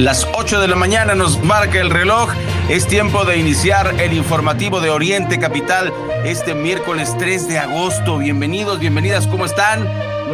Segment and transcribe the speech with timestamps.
[0.00, 2.30] Las 8 de la mañana nos marca el reloj.
[2.70, 5.92] Es tiempo de iniciar el informativo de Oriente Capital
[6.24, 8.16] este miércoles 3 de agosto.
[8.16, 9.86] Bienvenidos, bienvenidas, ¿cómo están?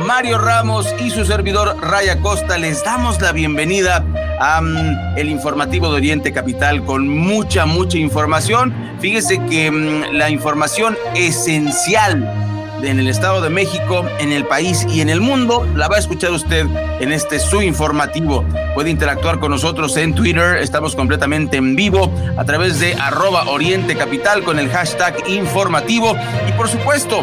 [0.06, 4.04] Mario Ramos y su servidor Raya Costa les damos la bienvenida
[4.38, 8.72] a mm, el informativo de Oriente Capital con mucha, mucha información.
[9.00, 12.45] Fíjese que mm, la información esencial
[12.82, 15.98] en el Estado de México, en el país y en el mundo, la va a
[15.98, 16.66] escuchar usted
[17.00, 18.44] en este su informativo.
[18.74, 23.96] Puede interactuar con nosotros en Twitter, estamos completamente en vivo a través de arroba Oriente
[23.96, 26.14] Capital con el hashtag informativo
[26.48, 27.22] y por supuesto,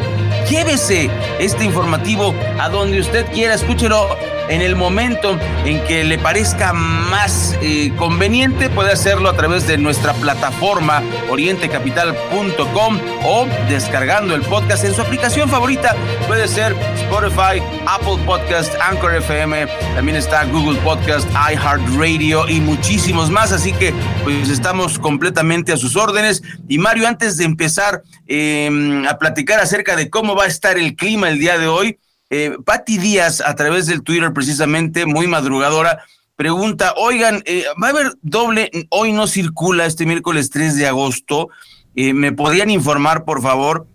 [0.49, 6.73] llévese este informativo a donde usted quiera, escúchelo en el momento en que le parezca
[6.73, 14.83] más eh, conveniente, puede hacerlo a través de nuestra plataforma orientecapital.com o descargando el podcast
[14.85, 15.95] en su aplicación favorita.
[16.27, 23.52] Puede ser Spotify, Apple Podcast, Anchor FM, también está Google Podcast, iHeartRadio y muchísimos más.
[23.52, 26.44] Así que pues estamos completamente a sus órdenes.
[26.67, 30.95] Y Mario, antes de empezar em, a platicar acerca de cómo va a estar el
[30.95, 32.00] clima el día de hoy,
[32.35, 36.03] eh, Patti Díaz, a través del Twitter precisamente, muy madrugadora,
[36.35, 38.71] pregunta, oigan, eh, ¿va a haber doble?
[38.89, 41.49] Hoy no circula este miércoles 3 de agosto.
[41.95, 43.85] Eh, ¿Me podrían informar, por favor?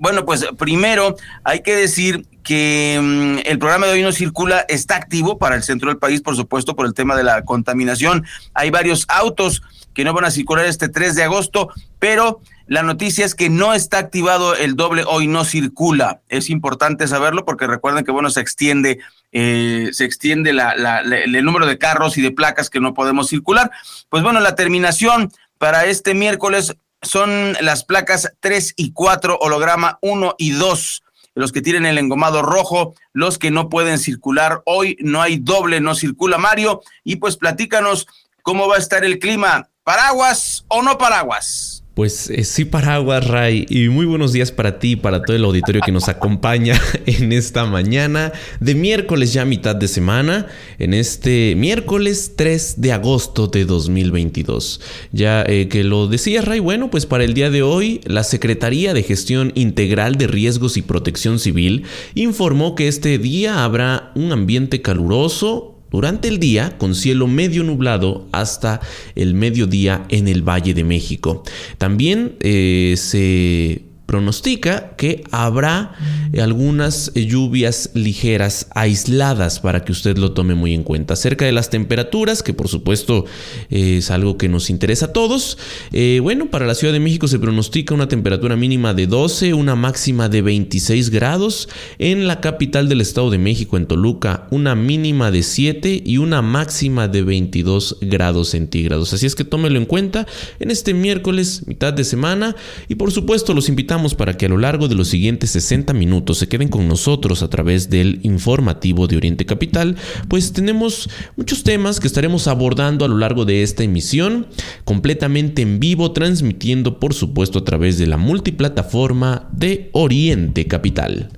[0.00, 4.96] Bueno, pues primero hay que decir que mm, el programa de hoy no circula, está
[4.96, 8.24] activo para el centro del país, por supuesto, por el tema de la contaminación.
[8.54, 9.60] Hay varios autos
[9.92, 11.68] que no van a circular este 3 de agosto,
[11.98, 16.22] pero la noticia es que no está activado el doble hoy no circula.
[16.28, 19.00] Es importante saberlo porque recuerden que bueno se extiende
[19.32, 23.70] eh, se extiende el número de carros y de placas que no podemos circular.
[24.08, 30.36] Pues bueno, la terminación para este miércoles son las placas 3 y 4, holograma 1
[30.38, 31.02] y 2
[31.34, 34.62] los que tienen el engomado rojo, los que no pueden circular.
[34.66, 36.82] Hoy no hay doble, no circula Mario.
[37.02, 38.06] Y pues platícanos
[38.42, 39.68] cómo va a estar el clima.
[39.82, 41.73] ¿Paraguas o no paraguas?
[41.94, 43.66] Pues eh, sí, paraguas, Ray.
[43.68, 47.32] Y muy buenos días para ti y para todo el auditorio que nos acompaña en
[47.32, 50.48] esta mañana de miércoles, ya mitad de semana,
[50.80, 54.80] en este miércoles 3 de agosto de 2022.
[55.12, 58.92] Ya eh, que lo decía, Ray, bueno, pues para el día de hoy, la Secretaría
[58.92, 61.84] de Gestión Integral de Riesgos y Protección Civil
[62.16, 68.26] informó que este día habrá un ambiente caluroso durante el día con cielo medio nublado
[68.32, 68.80] hasta
[69.14, 71.44] el mediodía en el Valle de México.
[71.78, 75.94] También eh, se pronostica que habrá
[76.40, 81.14] algunas lluvias ligeras aisladas para que usted lo tome muy en cuenta.
[81.14, 83.24] Acerca de las temperaturas, que por supuesto
[83.70, 85.58] es algo que nos interesa a todos.
[85.92, 89.74] Eh, bueno, para la Ciudad de México se pronostica una temperatura mínima de 12, una
[89.74, 91.68] máxima de 26 grados.
[91.98, 96.42] En la capital del Estado de México, en Toluca, una mínima de 7 y una
[96.42, 99.12] máxima de 22 grados centígrados.
[99.12, 100.26] Así es que tómelo en cuenta
[100.58, 102.56] en este miércoles, mitad de semana.
[102.88, 106.38] Y por supuesto los invitamos para que a lo largo de los siguientes 60 minutos
[106.38, 109.96] se queden con nosotros a través del informativo de Oriente Capital,
[110.28, 114.48] pues tenemos muchos temas que estaremos abordando a lo largo de esta emisión,
[114.84, 121.30] completamente en vivo, transmitiendo por supuesto a través de la multiplataforma de Oriente Capital.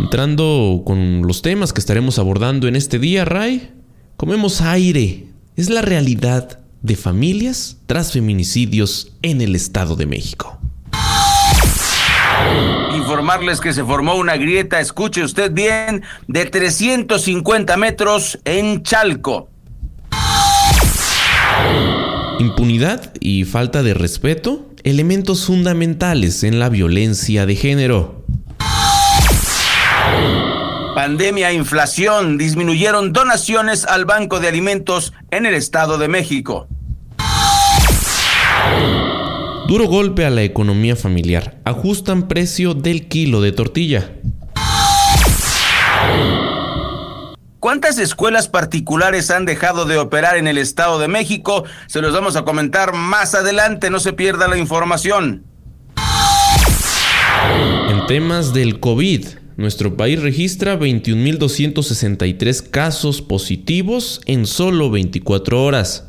[0.00, 3.70] Entrando con los temas que estaremos abordando en este día, Ray,
[4.16, 5.26] comemos aire.
[5.54, 10.58] Es la realidad de familias tras feminicidios en el Estado de México.
[12.94, 19.48] Informarles que se formó una grieta, escuche usted bien, de 350 metros en Chalco.
[22.38, 28.24] Impunidad y falta de respeto, elementos fundamentales en la violencia de género.
[30.94, 36.68] Pandemia e inflación disminuyeron donaciones al Banco de Alimentos en el Estado de México.
[39.68, 41.60] Duro golpe a la economía familiar.
[41.64, 44.12] Ajustan precio del kilo de tortilla.
[47.58, 51.64] ¿Cuántas escuelas particulares han dejado de operar en el Estado de México?
[51.88, 55.42] Se los vamos a comentar más adelante, no se pierda la información.
[57.88, 59.26] En temas del COVID,
[59.56, 66.04] nuestro país registra 21.263 casos positivos en solo 24 horas.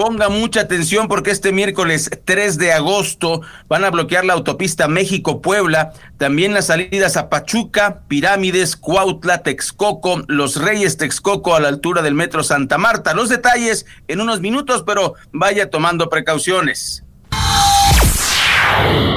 [0.00, 5.92] Ponga mucha atención porque este miércoles 3 de agosto van a bloquear la autopista México-Puebla,
[6.16, 12.14] también las salidas a Pachuca, Pirámides, Cuautla, Texcoco, Los Reyes Texcoco a la altura del
[12.14, 13.12] metro Santa Marta.
[13.12, 17.04] Los detalles en unos minutos, pero vaya tomando precauciones.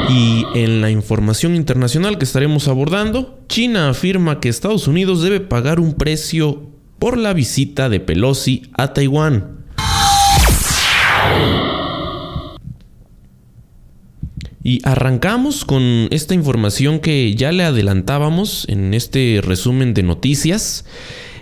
[0.09, 5.80] Y en la información internacional que estaremos abordando, China afirma que Estados Unidos debe pagar
[5.80, 6.62] un precio
[7.00, 9.62] por la visita de Pelosi a Taiwán.
[14.66, 20.86] Y arrancamos con esta información que ya le adelantábamos en este resumen de noticias.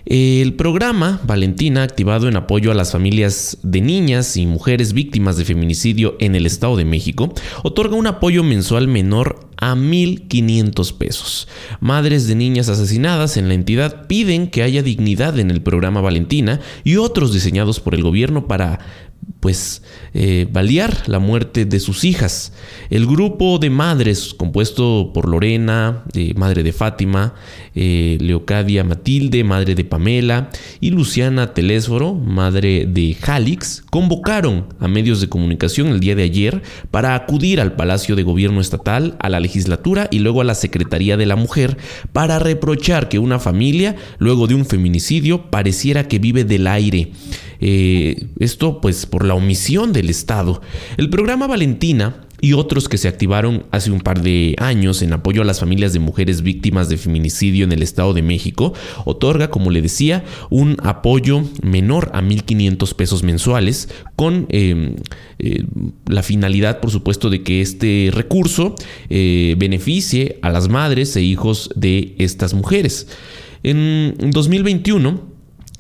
[0.06, 5.46] El programa Valentina, activado en apoyo a las familias de niñas y mujeres víctimas de
[5.46, 7.32] feminicidio en el Estado de México,
[7.62, 11.48] otorga un apoyo mensual menor a 1.500 pesos.
[11.80, 16.60] Madres de niñas asesinadas en la entidad piden que haya dignidad en el programa Valentina
[16.84, 18.80] y otros diseñados por el gobierno para
[19.40, 19.82] pues
[20.14, 20.48] eh,
[21.08, 22.54] la muerte de sus hijas.
[22.90, 26.04] El grupo de madres, compuesto por Lorena,
[26.36, 27.34] madre de Fátima,
[27.74, 35.22] eh, Leocadia Matilde, madre de Pamela, y Luciana Telésforo, madre de Jalix, convocaron a medios
[35.22, 39.40] de comunicación el día de ayer para acudir al Palacio de Gobierno Estatal, a la
[39.40, 41.78] legislatura y luego a la Secretaría de la Mujer
[42.14, 47.12] para reprochar que una familia, luego de un feminicidio, pareciera que vive del aire.
[47.62, 50.62] Eh, esto pues por la omisión del Estado.
[50.98, 55.44] El programa Valentina y otros que se activaron hace un par de años en apoyo
[55.44, 58.74] a las familias de mujeres víctimas de feminicidio en el Estado de México,
[59.06, 64.96] otorga, como le decía, un apoyo menor a 1.500 pesos mensuales con em,
[65.38, 65.64] eh,
[66.08, 68.74] la finalidad, por supuesto, de que este recurso
[69.10, 73.08] eh, beneficie a las madres e hijos de estas mujeres.
[73.64, 75.31] En 2021,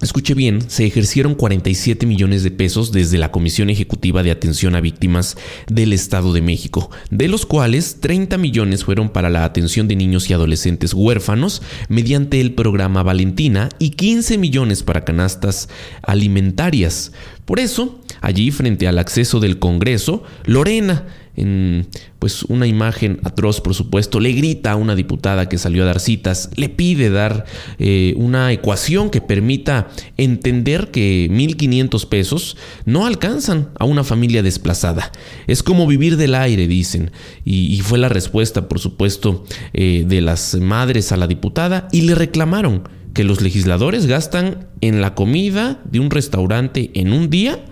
[0.01, 4.81] Escuche bien, se ejercieron 47 millones de pesos desde la Comisión Ejecutiva de Atención a
[4.81, 5.37] Víctimas
[5.67, 10.27] del Estado de México, de los cuales 30 millones fueron para la atención de niños
[10.27, 15.69] y adolescentes huérfanos mediante el programa Valentina y 15 millones para canastas
[16.01, 17.11] alimentarias.
[17.45, 21.05] Por eso, allí frente al acceso del Congreso, Lorena,
[21.35, 21.87] en
[22.19, 25.99] pues una imagen atroz, por supuesto, le grita a una diputada que salió a dar
[25.99, 27.45] citas, le pide dar
[27.79, 35.11] eh, una ecuación que permita entender que 1.500 pesos no alcanzan a una familia desplazada.
[35.47, 37.11] Es como vivir del aire, dicen.
[37.43, 39.43] Y, fue la respuesta, por supuesto,
[39.73, 45.01] eh, de las madres a la diputada y le reclamaron que los legisladores gastan en
[45.01, 47.63] la comida de un restaurante en un día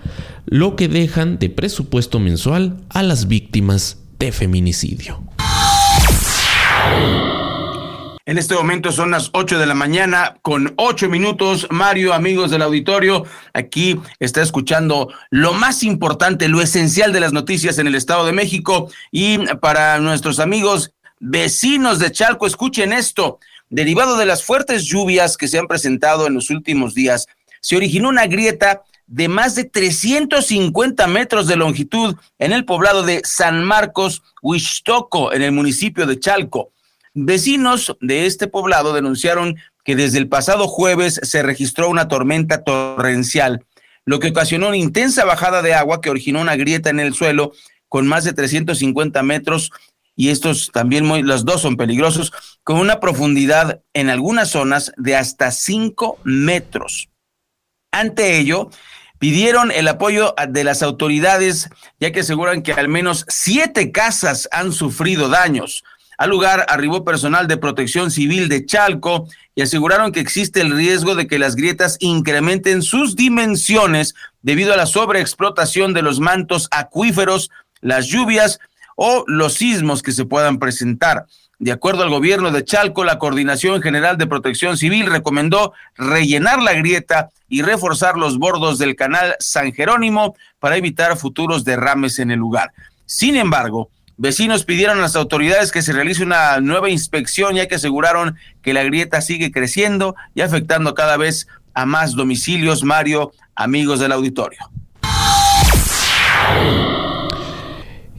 [0.46, 5.22] lo que dejan de presupuesto mensual a las víctimas de feminicidio.
[8.26, 11.66] En este momento son las 8 de la mañana con 8 minutos.
[11.70, 17.78] Mario, amigos del auditorio, aquí está escuchando lo más importante, lo esencial de las noticias
[17.78, 18.88] en el Estado de México.
[19.10, 23.40] Y para nuestros amigos vecinos de Chalco, escuchen esto.
[23.70, 27.28] Derivado de las fuertes lluvias que se han presentado en los últimos días,
[27.60, 33.22] se originó una grieta de más de 350 metros de longitud en el poblado de
[33.24, 36.72] San Marcos, Huixtoco, en el municipio de Chalco.
[37.14, 43.64] Vecinos de este poblado denunciaron que desde el pasado jueves se registró una tormenta torrencial,
[44.04, 47.52] lo que ocasionó una intensa bajada de agua que originó una grieta en el suelo
[47.88, 49.70] con más de 350 metros
[50.16, 55.50] y estos también, los dos son peligrosos, con una profundidad en algunas zonas de hasta
[55.50, 57.08] 5 metros.
[57.92, 58.70] Ante ello,
[59.18, 61.68] pidieron el apoyo de las autoridades,
[62.00, 65.84] ya que aseguran que al menos siete casas han sufrido daños.
[66.16, 71.14] Al lugar arribó personal de protección civil de Chalco y aseguraron que existe el riesgo
[71.14, 77.50] de que las grietas incrementen sus dimensiones debido a la sobreexplotación de los mantos acuíferos,
[77.80, 78.58] las lluvias
[79.02, 81.24] o los sismos que se puedan presentar.
[81.58, 86.74] De acuerdo al gobierno de Chalco, la Coordinación General de Protección Civil recomendó rellenar la
[86.74, 92.38] grieta y reforzar los bordos del canal San Jerónimo para evitar futuros derrames en el
[92.38, 92.72] lugar.
[93.06, 93.88] Sin embargo,
[94.18, 98.74] vecinos pidieron a las autoridades que se realice una nueva inspección ya que aseguraron que
[98.74, 102.84] la grieta sigue creciendo y afectando cada vez a más domicilios.
[102.84, 104.58] Mario, amigos del auditorio.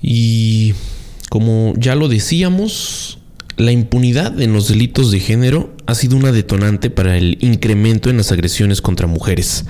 [0.01, 0.73] Y
[1.29, 3.19] como ya lo decíamos,
[3.57, 8.17] la impunidad en los delitos de género ha sido una detonante para el incremento en
[8.17, 9.65] las agresiones contra mujeres.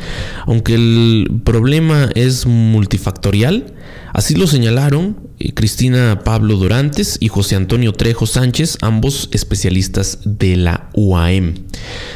[0.46, 3.74] Aunque el problema es multifactorial,
[4.14, 10.56] así lo señalaron eh, Cristina Pablo Dorantes y José Antonio Trejo Sánchez, ambos especialistas de
[10.56, 11.56] la UAM.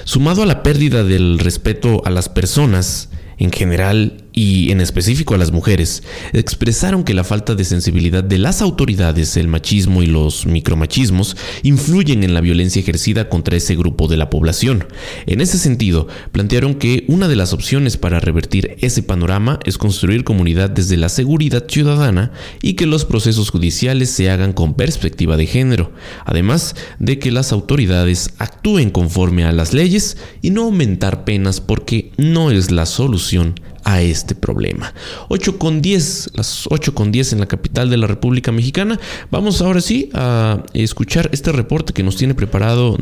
[0.05, 5.37] Sumado a la pérdida del respeto a las personas, en general y en específico a
[5.37, 10.45] las mujeres, expresaron que la falta de sensibilidad de las autoridades, el machismo y los
[10.45, 14.85] micromachismos influyen en la violencia ejercida contra ese grupo de la población.
[15.25, 20.25] En ese sentido, plantearon que una de las opciones para revertir ese panorama es construir
[20.25, 25.47] comunidad desde la seguridad ciudadana y que los procesos judiciales se hagan con perspectiva de
[25.47, 25.93] género,
[26.25, 32.11] además de que las autoridades actúen conforme a las leyes y no aumentar penas porque
[32.17, 34.93] no es la solución a este problema.
[35.29, 38.99] 8 con 10, las 8 con 10 en la capital de la República Mexicana.
[39.29, 42.97] Vamos ahora sí a escuchar este reporte que nos tiene preparado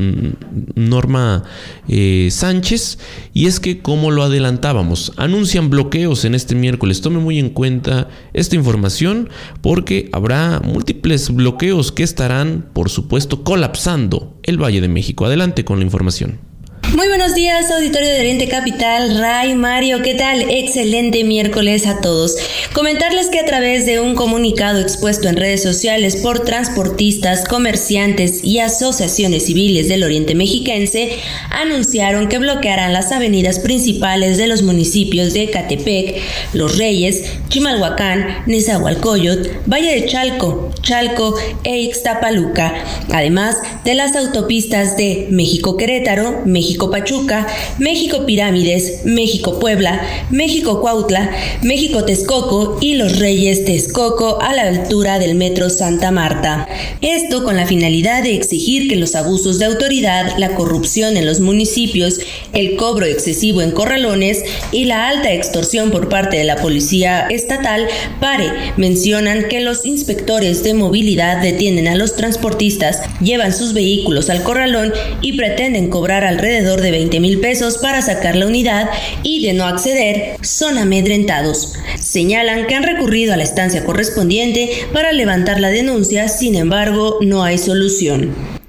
[0.74, 1.44] Norma
[1.88, 2.98] eh, Sánchez.
[3.32, 7.00] Y es que, como lo adelantábamos, anuncian bloqueos en este miércoles.
[7.00, 9.30] Tome muy en cuenta esta información
[9.62, 15.24] porque habrá múltiples bloqueos que estarán, por supuesto, colapsando el Valle de México.
[15.24, 16.53] Adelante con la información.
[16.94, 20.48] Muy buenos días, auditorio de Oriente Capital, Ray, Mario, ¿qué tal?
[20.48, 22.36] Excelente miércoles a todos.
[22.72, 28.60] Comentarles que a través de un comunicado expuesto en redes sociales por transportistas, comerciantes y
[28.60, 31.18] asociaciones civiles del Oriente Mexiquense,
[31.50, 36.22] anunciaron que bloquearán las avenidas principales de los municipios de Catepec,
[36.52, 41.34] Los Reyes, Chimalhuacán, Nezahualcóyotl, Valle de Chalco, Chalco
[41.64, 42.72] e Ixtapaluca,
[43.10, 47.46] además de las autopistas de México-Querétaro, México Pachuca,
[47.78, 50.00] México Pirámides, México Puebla,
[50.30, 51.30] México Cuautla,
[51.62, 56.66] México Texcoco y Los Reyes Texcoco a la altura del Metro Santa Marta.
[57.00, 61.40] Esto con la finalidad de exigir que los abusos de autoridad, la corrupción en los
[61.40, 62.20] municipios,
[62.52, 67.86] el cobro excesivo en corralones y la alta extorsión por parte de la policía estatal
[68.20, 68.50] pare.
[68.76, 74.92] Mencionan que los inspectores de movilidad detienen a los transportistas, llevan sus vehículos al corralón
[75.20, 78.88] y pretenden cobrar alrededor de 20 mil pesos para sacar la unidad
[79.22, 81.74] y de no acceder son amedrentados.
[82.00, 87.44] Señalan que han recurrido a la estancia correspondiente para levantar la denuncia, sin embargo no
[87.44, 88.63] hay solución.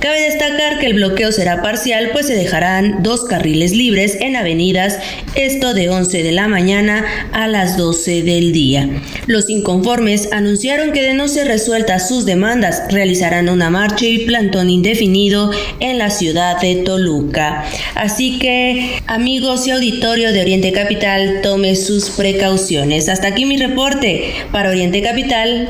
[0.00, 4.98] Cabe destacar que el bloqueo será parcial, pues se dejarán dos carriles libres en avenidas,
[5.34, 8.88] esto de 11 de la mañana a las 12 del día.
[9.26, 14.70] Los inconformes anunciaron que de no ser resueltas sus demandas, realizarán una marcha y plantón
[14.70, 17.66] indefinido en la ciudad de Toluca.
[17.94, 23.10] Así que, amigos y auditorio de Oriente Capital, tome sus precauciones.
[23.10, 25.68] Hasta aquí mi reporte para Oriente Capital,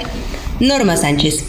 [0.60, 1.44] Norma Sánchez.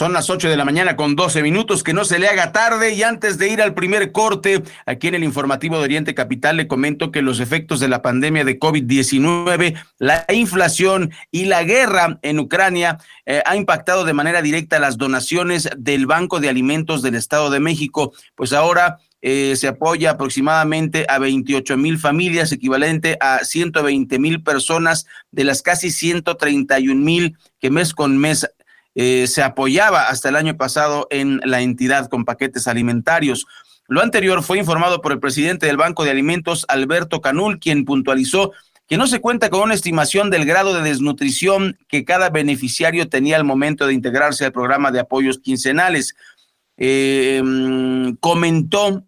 [0.00, 2.94] Son las 8 de la mañana con 12 minutos, que no se le haga tarde.
[2.94, 6.66] Y antes de ir al primer corte, aquí en el informativo de Oriente Capital le
[6.66, 12.38] comento que los efectos de la pandemia de COVID-19, la inflación y la guerra en
[12.38, 17.50] Ucrania eh, ha impactado de manera directa las donaciones del Banco de Alimentos del Estado
[17.50, 24.18] de México, pues ahora eh, se apoya aproximadamente a 28 mil familias, equivalente a 120
[24.18, 28.48] mil personas de las casi 131 mil que mes con mes
[28.94, 33.46] eh, se apoyaba hasta el año pasado en la entidad con paquetes alimentarios.
[33.88, 38.52] Lo anterior fue informado por el presidente del Banco de Alimentos, Alberto Canul, quien puntualizó
[38.90, 43.36] que no se cuenta con una estimación del grado de desnutrición que cada beneficiario tenía
[43.36, 46.16] al momento de integrarse al programa de apoyos quincenales.
[46.76, 49.04] Eh, mm, comentó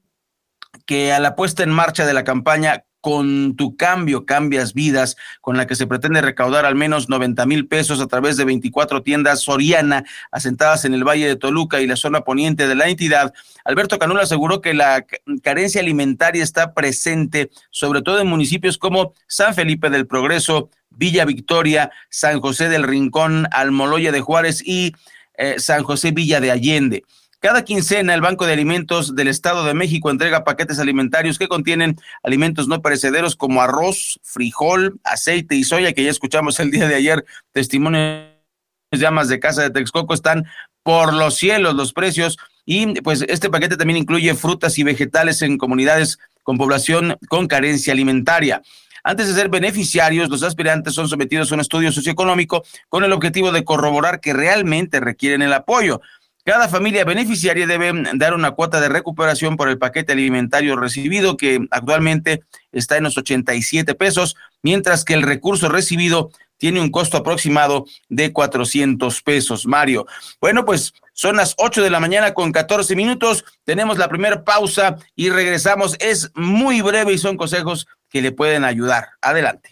[0.87, 5.57] que a la puesta en marcha de la campaña con tu cambio cambias vidas, con
[5.57, 9.43] la que se pretende recaudar al menos 90 mil pesos a través de 24 tiendas
[9.43, 13.35] Soriana asentadas en el Valle de Toluca y la zona poniente de la entidad.
[13.65, 15.05] Alberto Canula aseguró que la
[15.43, 21.91] carencia alimentaria está presente, sobre todo en municipios como San Felipe del Progreso, Villa Victoria,
[22.09, 24.95] San José del Rincón, Almoloya de Juárez y
[25.37, 27.03] eh, San José Villa de Allende.
[27.43, 31.97] Cada quincena, el Banco de Alimentos del Estado de México entrega paquetes alimentarios que contienen
[32.23, 36.95] alimentos no perecederos como arroz, frijol, aceite y soya, que ya escuchamos el día de
[36.95, 38.29] ayer, testimonios
[38.93, 40.45] de amas de casa de Texcoco están
[40.85, 45.59] por los cielos los precios y pues este paquete también incluye frutas y vegetales en
[45.59, 48.63] comunidades con población con carencia alimentaria.
[49.03, 53.51] Antes de ser beneficiarios, los aspirantes son sometidos a un estudio socioeconómico con el objetivo
[53.51, 56.01] de corroborar que realmente requieren el apoyo.
[56.45, 61.61] Cada familia beneficiaria debe dar una cuota de recuperación por el paquete alimentario recibido, que
[61.71, 67.87] actualmente está en los 87 pesos, mientras que el recurso recibido tiene un costo aproximado
[68.09, 69.67] de 400 pesos.
[69.67, 70.07] Mario,
[70.41, 73.45] bueno, pues son las 8 de la mañana con 14 minutos.
[73.65, 75.97] Tenemos la primera pausa y regresamos.
[76.01, 79.11] Es muy breve y son consejos que le pueden ayudar.
[79.21, 79.72] Adelante.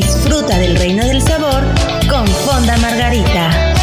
[0.00, 1.62] disfruta del reino del sabor
[2.08, 3.74] con Fonda Margarita.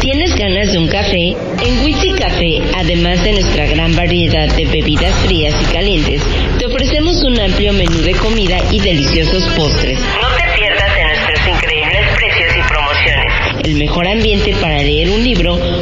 [0.00, 1.36] ¿Tienes ganas de un café?
[1.64, 6.22] En Witsi Café, además de nuestra gran variedad de bebidas frías y calientes,
[6.58, 10.00] te ofrecemos un amplio menú de comida y deliciosos postres.
[10.00, 13.32] No te pierdas de nuestros increíbles precios y promociones.
[13.64, 15.81] El mejor ambiente para leer un libro o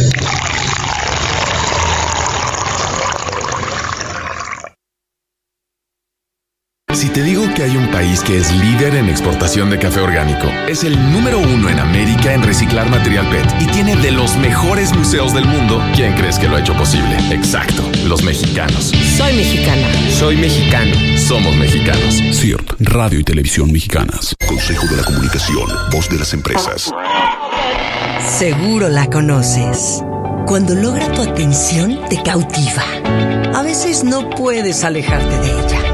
[7.01, 10.47] Si te digo que hay un país que es líder en exportación de café orgánico,
[10.67, 14.95] es el número uno en América en reciclar material PET y tiene de los mejores
[14.95, 17.17] museos del mundo, ¿quién crees que lo ha hecho posible?
[17.31, 18.91] Exacto, los mexicanos.
[19.17, 19.87] Soy mexicana.
[20.11, 20.95] Soy mexicano.
[21.17, 22.21] Somos mexicanos.
[22.39, 24.35] CIRT, Radio y Televisión Mexicanas.
[24.47, 26.91] Consejo de la Comunicación, voz de las empresas.
[28.37, 30.03] Seguro la conoces.
[30.45, 32.83] Cuando logra tu atención, te cautiva.
[33.55, 35.90] A veces no puedes alejarte de ella.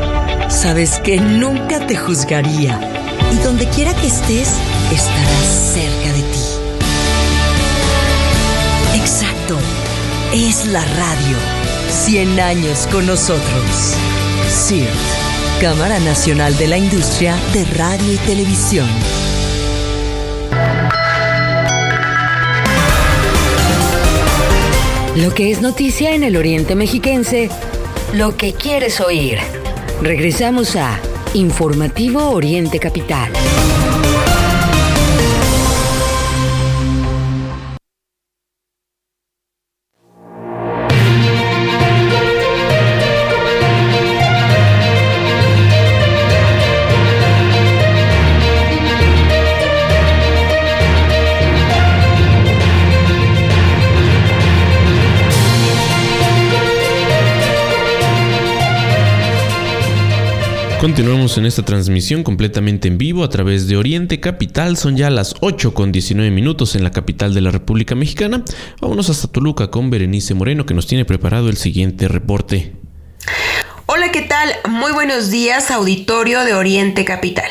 [0.50, 2.80] Sabes que nunca te juzgaría
[3.32, 4.50] y donde quiera que estés,
[4.92, 6.40] estarás cerca de ti.
[8.96, 9.58] Exacto.
[10.34, 11.38] Es la radio.
[11.90, 13.96] 100 años con nosotros.
[14.50, 14.90] CIRT,
[15.62, 18.88] Cámara Nacional de la Industria de Radio y Televisión.
[25.16, 27.50] Lo que es noticia en el Oriente Mexiquense,
[28.14, 29.57] lo que quieres oír.
[30.02, 31.00] Regresamos a
[31.34, 33.32] Informativo Oriente Capital.
[60.80, 64.78] Continuamos en esta transmisión completamente en vivo a través de Oriente Capital.
[64.78, 68.46] Son ya las 8 con 19 minutos en la capital de la República Mexicana.
[68.80, 72.74] Vámonos hasta Toluca con Berenice Moreno que nos tiene preparado el siguiente reporte.
[73.88, 74.54] Hola, ¿qué tal?
[74.70, 77.50] Muy buenos días, auditorio de Oriente Capital.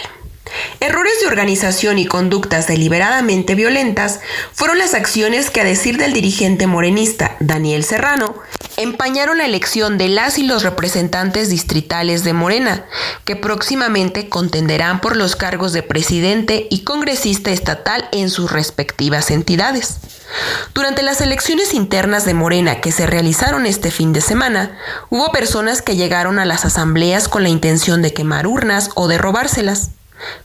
[0.81, 4.21] Errores de organización y conductas deliberadamente violentas
[4.53, 8.35] fueron las acciones que, a decir del dirigente morenista Daniel Serrano,
[8.77, 12.85] empañaron la elección de las y los representantes distritales de Morena,
[13.25, 19.99] que próximamente contenderán por los cargos de presidente y congresista estatal en sus respectivas entidades.
[20.75, 24.77] Durante las elecciones internas de Morena que se realizaron este fin de semana,
[25.09, 29.19] hubo personas que llegaron a las asambleas con la intención de quemar urnas o de
[29.19, 29.91] robárselas.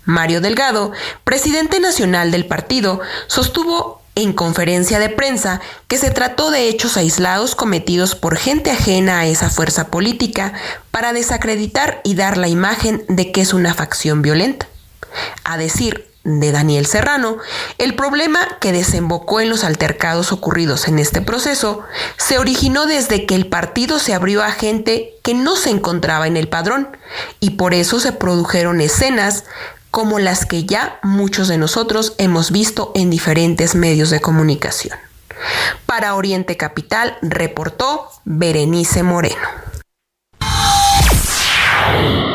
[0.06, 0.92] Mario Delgado,
[1.24, 7.56] presidente nacional del partido, sostuvo en conferencia de prensa que se trató de hechos aislados
[7.56, 10.54] cometidos por gente ajena a esa fuerza política
[10.92, 14.68] para desacreditar y dar la imagen de que es una facción violenta.
[15.44, 17.38] A decir de Daniel Serrano,
[17.78, 21.84] el problema que desembocó en los altercados ocurridos en este proceso
[22.18, 26.38] se originó desde que el partido se abrió a gente que no se encontraba en
[26.38, 26.90] el padrón
[27.40, 29.46] y por eso se produjeron escenas
[29.90, 34.98] como las que ya muchos de nosotros hemos visto en diferentes medios de comunicación.
[35.86, 39.48] Para Oriente Capital reportó Berenice Moreno.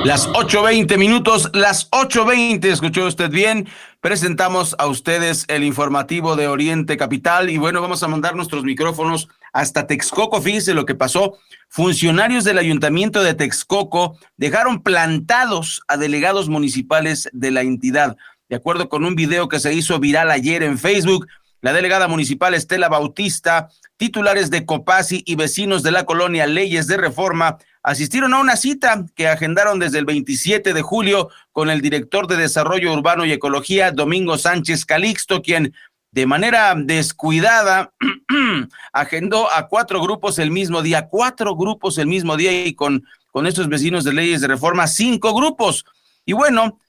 [0.06, 3.68] Las 8.20 minutos, las 8.20, escuchó usted bien.
[4.00, 9.28] Presentamos a ustedes el informativo de Oriente Capital y bueno, vamos a mandar nuestros micrófonos
[9.52, 10.40] hasta Texcoco.
[10.40, 11.38] Fíjese lo que pasó.
[11.68, 18.16] Funcionarios del ayuntamiento de Texcoco dejaron plantados a delegados municipales de la entidad.
[18.48, 21.26] De acuerdo con un video que se hizo viral ayer en Facebook,
[21.60, 26.96] la delegada municipal Estela Bautista, titulares de Copasi y vecinos de la colonia Leyes de
[26.96, 32.26] Reforma asistieron a una cita que agendaron desde el 27 de julio con el director
[32.26, 35.72] de Desarrollo Urbano y Ecología, Domingo Sánchez Calixto, quien
[36.10, 37.92] de manera descuidada
[38.92, 43.46] agendó a cuatro grupos el mismo día, cuatro grupos el mismo día y con, con
[43.46, 45.84] estos vecinos de leyes de reforma, cinco grupos.
[46.24, 46.80] Y bueno,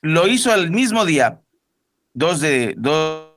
[0.00, 1.40] lo hizo el mismo día,
[2.14, 3.28] 2 de, 2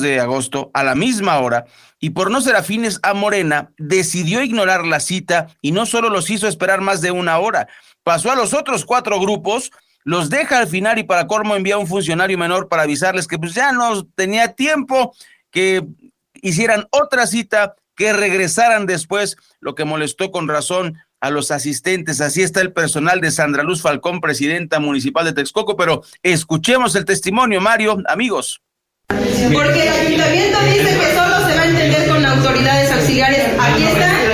[0.00, 1.64] de agosto, a la misma hora,
[1.98, 6.30] y por no ser afines a Morena, decidió ignorar la cita y no solo los
[6.30, 7.68] hizo esperar más de una hora,
[8.02, 9.72] pasó a los otros cuatro grupos,
[10.04, 13.38] los deja al final y para Cormo envía a un funcionario menor para avisarles que
[13.38, 15.14] pues ya no tenía tiempo,
[15.50, 15.84] que
[16.34, 22.20] hicieran otra cita, que regresaran después, lo que molestó con razón a los asistentes.
[22.20, 27.04] Así está el personal de Sandra Luz Falcón, presidenta municipal de Texcoco, pero escuchemos el
[27.04, 28.62] testimonio, Mario, amigos.
[29.08, 33.48] Porque el ayuntamiento dice que solo se va a entender con autoridades auxiliares.
[33.58, 34.27] Aquí está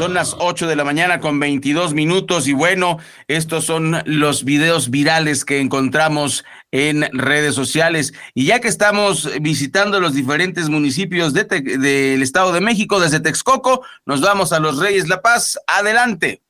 [0.00, 2.96] Son las 8 de la mañana con 22 minutos y bueno,
[3.28, 8.14] estos son los videos virales que encontramos en redes sociales.
[8.32, 13.84] Y ya que estamos visitando los diferentes municipios de del Estado de México desde Texcoco,
[14.06, 15.58] nos vamos a Los Reyes La Paz.
[15.66, 16.40] Adelante.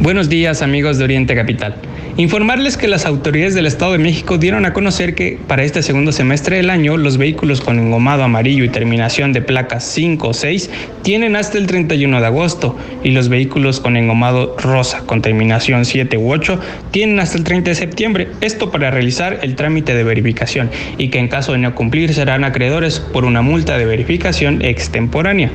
[0.00, 1.74] Buenos días amigos de Oriente Capital.
[2.16, 6.12] Informarles que las autoridades del Estado de México dieron a conocer que para este segundo
[6.12, 10.70] semestre del año los vehículos con engomado amarillo y terminación de placas 5 o 6
[11.02, 16.16] tienen hasta el 31 de agosto y los vehículos con engomado rosa con terminación 7
[16.16, 16.60] u 8
[16.92, 18.28] tienen hasta el 30 de septiembre.
[18.40, 22.44] Esto para realizar el trámite de verificación y que en caso de no cumplir serán
[22.44, 25.50] acreedores por una multa de verificación extemporánea.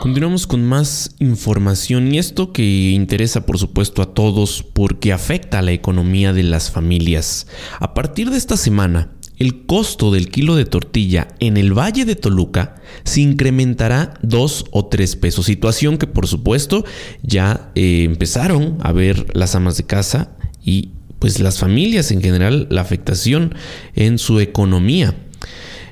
[0.00, 5.62] Continuamos con más información y esto que interesa por supuesto a todos porque afecta a
[5.62, 7.46] la economía de las familias.
[7.80, 12.16] A partir de esta semana, el costo del kilo de tortilla en el Valle de
[12.16, 16.82] Toluca se incrementará dos o tres pesos, situación que por supuesto
[17.22, 20.34] ya eh, empezaron a ver las amas de casa
[20.64, 23.54] y pues las familias en general la afectación
[23.94, 25.14] en su economía.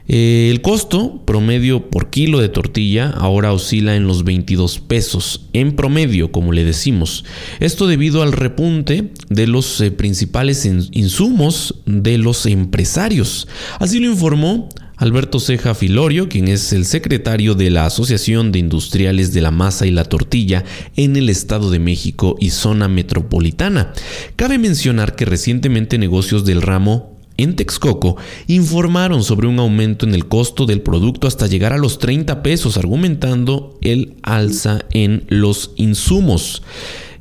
[0.08, 5.76] Eh, el costo promedio por kilo de tortilla ahora oscila en los 22 pesos, en
[5.76, 7.24] promedio, como le decimos.
[7.60, 13.48] Esto debido al repunte de los eh, principales insumos de los empresarios.
[13.78, 19.32] Así lo informó Alberto Ceja Filorio, quien es el secretario de la Asociación de Industriales
[19.32, 20.64] de la Masa y la Tortilla
[20.96, 23.92] en el Estado de México y zona metropolitana.
[24.34, 30.28] Cabe mencionar que recientemente negocios del ramo en Texcoco informaron sobre un aumento en el
[30.28, 36.62] costo del producto hasta llegar a los 30 pesos, argumentando el alza en los insumos.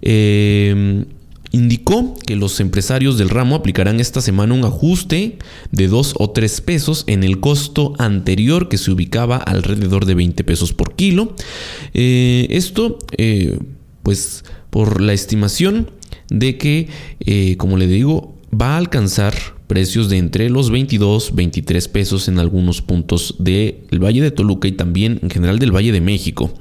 [0.02, 1.06] Eh,
[1.52, 5.38] indicó que los empresarios del ramo aplicarán esta semana un ajuste
[5.72, 10.44] de 2 o 3 pesos en el costo anterior que se ubicaba alrededor de 20
[10.44, 11.36] pesos por kilo.
[11.94, 13.60] Eh, esto, eh,
[14.04, 15.92] pues, por la estimación
[16.30, 16.90] de que,
[17.22, 22.40] eh, como le digo, va a alcanzar precios de entre los 22, 23 pesos en
[22.40, 26.54] algunos puntos del Valle de Toluca y también en general del Valle de México.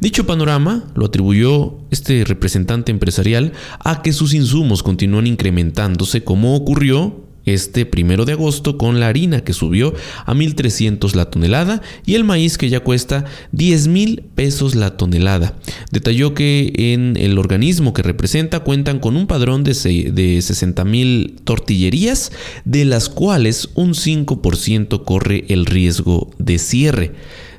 [0.00, 7.23] Dicho panorama lo atribuyó este representante empresarial a que sus insumos continúan incrementándose como ocurrió
[7.44, 9.94] este primero de agosto con la harina que subió
[10.26, 15.54] a 1.300 la tonelada y el maíz que ya cuesta 10 mil pesos la tonelada.
[15.90, 19.72] Detalló que en el organismo que representa cuentan con un padrón de,
[20.12, 22.32] de 60 mil tortillerías,
[22.64, 27.12] de las cuales un 5% corre el riesgo de cierre.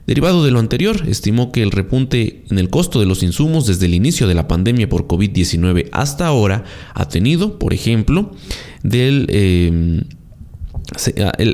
[0.07, 3.87] Derivado de lo anterior, estimó que el repunte en el costo de los insumos desde
[3.87, 6.63] el inicio de la pandemia por COVID-19 hasta ahora
[6.93, 8.31] ha tenido, por ejemplo,
[8.83, 9.27] del...
[9.29, 10.03] Eh,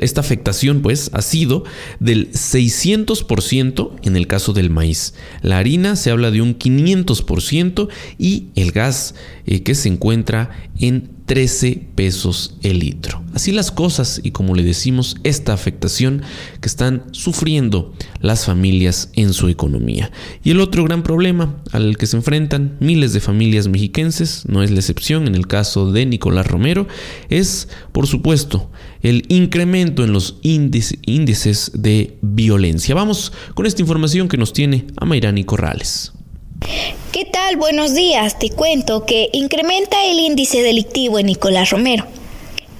[0.02, 1.64] esta afectación pues ha sido
[2.00, 5.14] del 600% en el caso del maíz.
[5.40, 7.88] La harina se habla de un 500%
[8.18, 9.14] y el gas
[9.46, 13.22] eh, que se encuentra en 13 pesos el litro.
[13.34, 16.22] Así las cosas y como le decimos, esta afectación
[16.60, 20.10] que están sufriendo las familias en su economía.
[20.44, 24.70] Y el otro gran problema al que se enfrentan miles de familias mexiquenses, no es
[24.70, 26.86] la excepción en el caso de Nicolás Romero,
[27.28, 28.70] es por supuesto
[29.02, 32.94] el incremento en los índices de violencia.
[32.94, 36.12] Vamos con esta información que nos tiene Amairani Corrales.
[37.12, 37.56] ¿Qué tal?
[37.56, 38.38] Buenos días.
[38.38, 42.06] Te cuento que incrementa el índice delictivo en Nicolás Romero.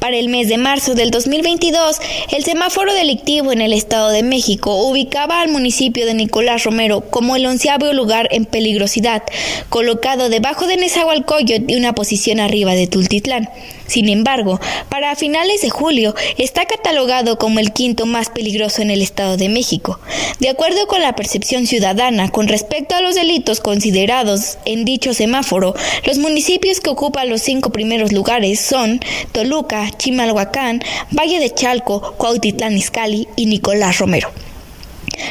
[0.03, 2.01] Para el mes de marzo del 2022,
[2.33, 7.37] el semáforo delictivo en el Estado de México ubicaba al municipio de Nicolás Romero como
[7.37, 9.23] el onceavo lugar en peligrosidad,
[9.69, 13.49] colocado debajo de Nezahualcóyotl y una posición arriba de Tultitlán.
[13.87, 19.03] Sin embargo, para finales de julio está catalogado como el quinto más peligroso en el
[19.03, 20.01] Estado de México.
[20.41, 25.75] De acuerdo con la percepción ciudadana con respecto a los delitos considerados en dicho semáforo,
[26.07, 29.01] los municipios que ocupan los cinco primeros lugares son
[29.33, 34.31] Toluca, Chimalhuacán, Valle de Chalco, Cuautitlán Izcalli y Nicolás Romero.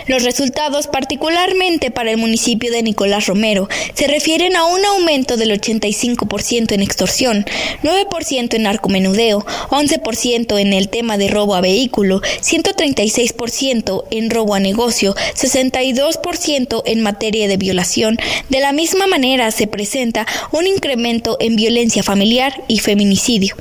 [0.08, 5.52] Los resultados, particularmente para el municipio de Nicolás Romero, se refieren a un aumento del
[5.52, 7.46] 85% en extorsión,
[7.84, 14.60] 9% en narcomenudeo, 11% en el tema de robo a vehículo, 136% en robo a
[14.60, 18.17] negocio, 62% en materia de violación.
[18.50, 23.56] De la misma manera se presenta un incremento en violencia familiar y feminicidio.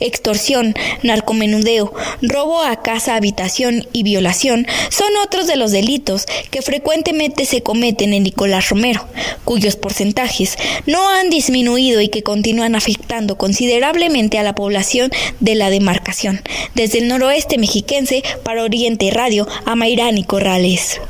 [0.00, 7.44] Extorsión, narcomenudeo, robo a casa, habitación y violación son otros de los delitos que frecuentemente
[7.44, 9.06] se cometen en Nicolás Romero,
[9.44, 15.70] cuyos porcentajes no han disminuido y que continúan afectando considerablemente a la población de la
[15.70, 16.42] demarcación.
[16.74, 21.00] Desde el noroeste mexiquense para Oriente Radio, a Mayrani Corrales.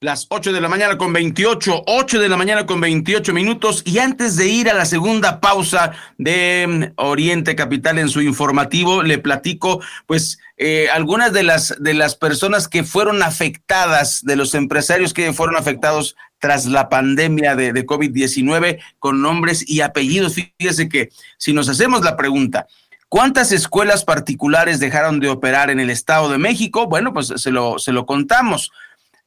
[0.00, 3.82] Las 8 de la mañana con 28, 8 de la mañana con 28 minutos.
[3.86, 9.02] Y antes de ir a la segunda pausa de mm, Oriente Capital en su informativo,
[9.02, 14.54] le platico, pues, eh, algunas de las, de las personas que fueron afectadas, de los
[14.54, 20.34] empresarios que fueron afectados tras la pandemia de, de COVID-19, con nombres y apellidos.
[20.34, 22.66] Fíjese que si nos hacemos la pregunta,
[23.08, 26.88] ¿Cuántas escuelas particulares dejaron de operar en el Estado de México?
[26.88, 28.72] Bueno, pues se lo, se lo contamos.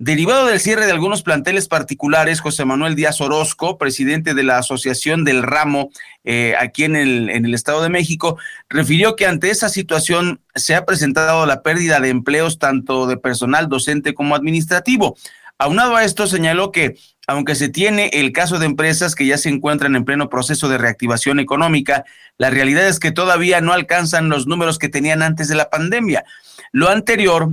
[0.01, 5.25] Derivado del cierre de algunos planteles particulares, José Manuel Díaz Orozco, presidente de la Asociación
[5.25, 5.89] del Ramo
[6.23, 8.37] eh, aquí en el, en el Estado de México,
[8.69, 13.67] refirió que ante esa situación se ha presentado la pérdida de empleos tanto de personal
[13.67, 15.17] docente como administrativo.
[15.57, 16.95] Aunado a esto, señaló que
[17.27, 20.77] aunque se tiene el caso de empresas que ya se encuentran en pleno proceso de
[20.77, 22.05] reactivación económica,
[22.37, 26.23] la realidad es que todavía no alcanzan los números que tenían antes de la pandemia.
[26.71, 27.49] Lo anterior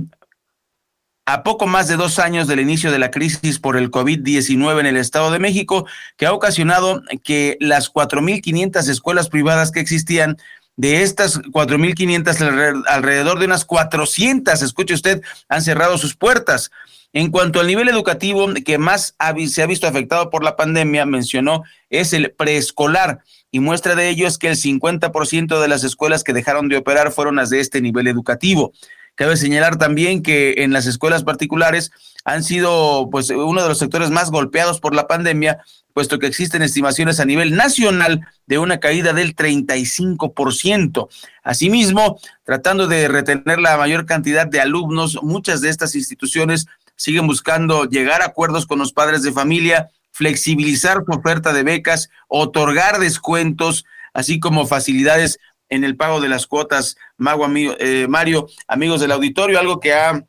[1.27, 4.85] a poco más de dos años del inicio de la crisis por el COVID-19 en
[4.85, 5.85] el Estado de México,
[6.15, 10.37] que ha ocasionado que las 4.500 escuelas privadas que existían,
[10.77, 16.71] de estas 4.500, alrededor de unas 400, escuche usted, han cerrado sus puertas.
[17.11, 19.15] En cuanto al nivel educativo que más
[19.49, 23.19] se ha visto afectado por la pandemia, mencionó, es el preescolar.
[23.51, 27.11] Y muestra de ello es que el 50% de las escuelas que dejaron de operar
[27.11, 28.71] fueron las de este nivel educativo.
[29.17, 31.91] Cabe señalar también que en las escuelas particulares
[32.23, 36.61] han sido pues uno de los sectores más golpeados por la pandemia, puesto que existen
[36.61, 41.07] estimaciones a nivel nacional de una caída del 35%.
[41.41, 47.85] Asimismo, tratando de retener la mayor cantidad de alumnos, muchas de estas instituciones siguen buscando
[47.85, 53.83] llegar a acuerdos con los padres de familia, flexibilizar su oferta de becas, otorgar descuentos,
[54.13, 59.11] así como facilidades en el pago de las cuotas, Mago, amigo, eh, Mario, amigos del
[59.11, 60.23] auditorio, algo que ha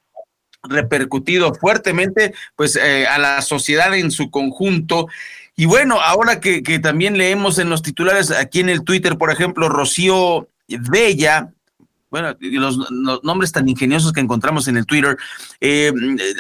[0.63, 5.09] repercutido fuertemente pues eh, a la sociedad en su conjunto.
[5.57, 9.69] Y bueno, ahora que, también leemos en los titulares aquí en el Twitter, por ejemplo,
[9.69, 11.53] Rocío Bella,
[12.11, 12.91] bueno, los,
[13.23, 15.17] nombres tan ingeniosos que encontramos en el Twitter,
[15.61, 15.93] eh,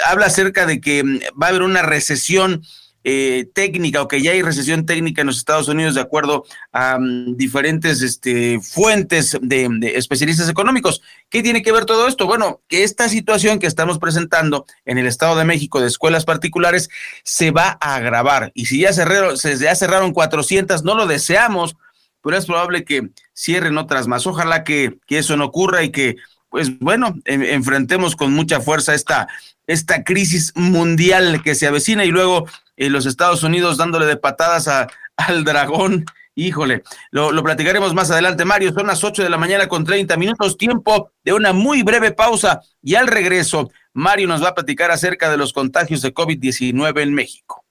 [0.06, 1.02] habla acerca de que
[1.40, 2.62] va a haber una recesión
[3.10, 6.98] eh, técnica o que ya hay recesión técnica en los Estados Unidos de acuerdo a
[6.98, 11.00] mm, diferentes este, fuentes de, especialistas económicos.
[11.30, 12.26] ¿Qué tiene que ver todo esto?
[12.26, 16.90] Bueno, que esta situación que estamos presentando en el Estado de México de escuelas particulares
[17.24, 21.76] se va a agravar y si ya cerraron, se ya cerraron 400, no lo deseamos,
[22.22, 24.26] pero es probable que cierren otras más.
[24.26, 26.16] Ojalá que, que eso no ocurra y que
[26.50, 29.28] pues bueno, enfrentemos con mucha fuerza esta,
[29.66, 32.46] esta crisis mundial que se avecina y luego
[32.78, 34.86] eh, los Estados Unidos dándole de patadas a,
[35.16, 36.06] al dragón.
[36.34, 38.72] Híjole, lo, lo, platicaremos más adelante, Mario.
[38.72, 42.60] Son las 8 de la mañana con 30 minutos, tiempo de una muy breve pausa.
[42.80, 47.14] Y al regreso, Mario nos va a platicar acerca de los contagios de COVID-19 en
[47.14, 47.64] México.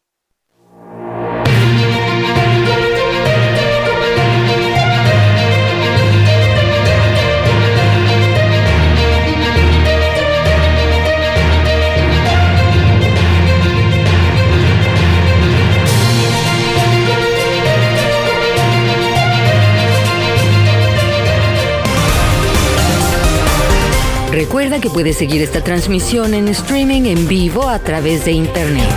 [24.37, 28.87] Recuerda que puedes seguir esta transmisión en streaming en vivo a través de internet.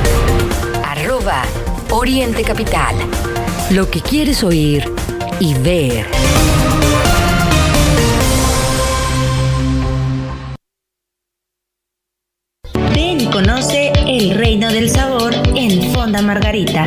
[0.85, 1.45] Arroba
[1.89, 2.95] Oriente Capital.
[3.71, 4.85] Lo que quieres oír
[5.41, 6.05] y ver.
[12.95, 16.87] Ven y conoce el reino del sabor en Fonda Margarita.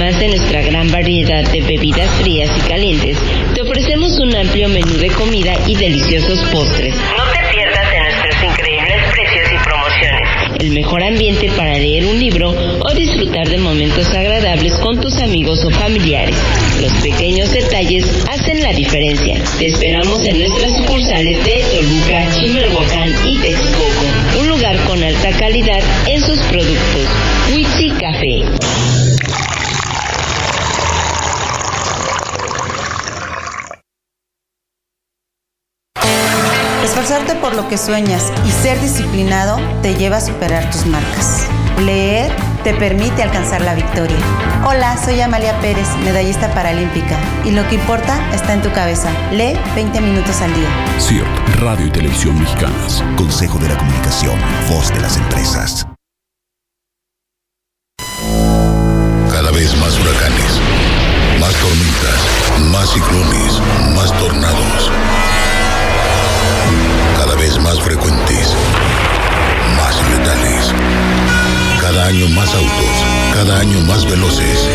[0.00, 3.18] además de nuestra gran variedad de bebidas frías y calientes,
[3.52, 6.94] te ofrecemos un amplio menú de comida y deliciosos postres.
[6.94, 10.28] No te pierdas de nuestros increíbles precios y promociones.
[10.60, 15.64] El mejor ambiente para leer un libro o disfrutar de momentos agradables con tus amigos
[15.64, 16.36] o familiares.
[16.80, 19.34] Los pequeños detalles hacen la diferencia.
[19.58, 24.40] Te esperamos en nuestras sucursales de Toluca, Chimalhuacán y Texcoco.
[24.40, 27.08] Un lugar con alta calidad en sus productos.
[27.52, 28.87] Witsi Café.
[36.88, 41.46] Esforzarte por lo que sueñas y ser disciplinado te lleva a superar tus marcas.
[41.78, 42.32] Leer
[42.64, 44.16] te permite alcanzar la victoria.
[44.66, 49.10] Hola, soy Amalia Pérez, medallista paralímpica, y lo que importa está en tu cabeza.
[49.32, 50.68] Lee 20 minutos al día.
[50.98, 53.04] CIRT, Radio y Televisión Mexicanas.
[53.18, 55.86] Consejo de la Comunicación, voz de las empresas.
[59.30, 60.60] Cada vez más huracanes,
[61.38, 63.60] más tormentas, más ciclones,
[63.94, 64.90] más tornados.
[67.48, 68.54] Vez más frecuentes,
[69.74, 70.74] más letales.
[71.80, 72.96] Cada año más autos,
[73.32, 74.68] cada año más veloces,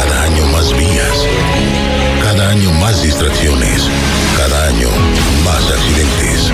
[0.00, 1.26] cada año más vías,
[2.22, 3.90] cada año más distracciones,
[4.38, 4.88] cada año
[5.44, 6.50] más accidentes.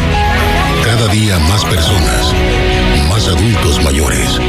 [0.84, 2.32] Cada día más personas,
[3.08, 4.40] más adultos mayores,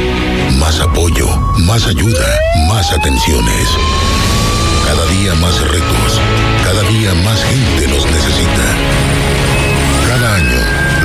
[0.58, 1.28] más apoyo,
[1.66, 2.26] más ayuda,
[2.66, 3.68] más atenciones.
[4.88, 6.20] Cada día más retos,
[6.64, 8.64] cada día más gente los necesita.
[10.08, 10.95] Cada año,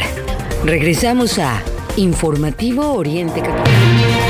[0.64, 1.60] Regresamos a
[1.96, 4.27] Informativo Oriente Capital.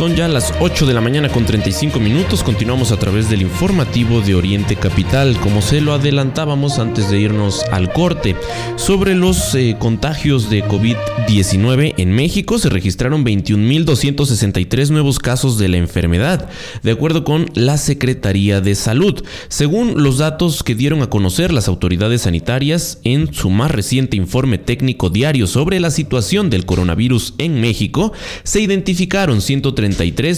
[0.00, 2.42] Son ya las 8 de la mañana con 35 minutos.
[2.42, 7.64] Continuamos a través del informativo de Oriente Capital, como se lo adelantábamos antes de irnos
[7.64, 8.34] al corte.
[8.76, 15.76] Sobre los eh, contagios de COVID-19 en México se registraron 21.263 nuevos casos de la
[15.76, 16.48] enfermedad,
[16.82, 19.22] de acuerdo con la Secretaría de Salud.
[19.48, 24.56] Según los datos que dieron a conocer las autoridades sanitarias en su más reciente informe
[24.56, 29.89] técnico diario sobre la situación del coronavirus en México, se identificaron 130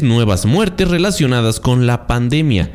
[0.02, 2.70] nuevas muertes relacionadas con la pandemia,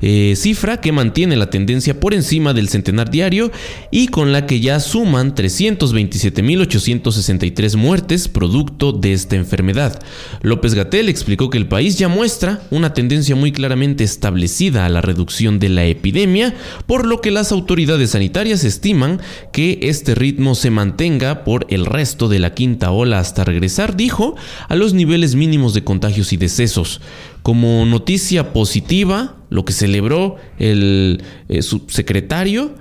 [0.00, 3.50] eh, cifra que mantiene la tendencia por encima del centenar diario
[3.90, 10.00] y con la que ya suman 327.863 muertes producto de esta enfermedad.
[10.42, 15.00] López Gatel explicó que el país ya muestra una tendencia muy claramente establecida a la
[15.00, 16.54] reducción de la epidemia,
[16.86, 19.20] por lo que las autoridades sanitarias estiman
[19.52, 24.36] que este ritmo se mantenga por el resto de la quinta ola hasta regresar, dijo,
[24.68, 25.84] a los niveles mínimos de
[26.30, 27.00] y decesos.
[27.42, 32.74] Como noticia positiva, lo que celebró el eh, subsecretario,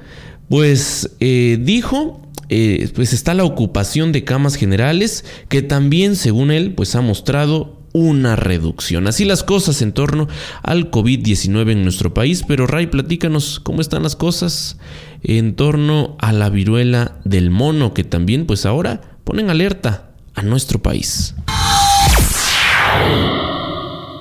[0.49, 2.21] pues eh, dijo
[2.53, 7.79] eh, pues está la ocupación de camas generales que también según él pues ha mostrado
[7.93, 9.07] una reducción.
[9.07, 10.27] Así las cosas en torno
[10.61, 14.77] al COVID-19 en nuestro país, pero Ray, platícanos cómo están las cosas
[15.23, 20.81] en torno a la viruela del mono que también pues ahora ponen alerta a nuestro
[20.81, 21.35] país.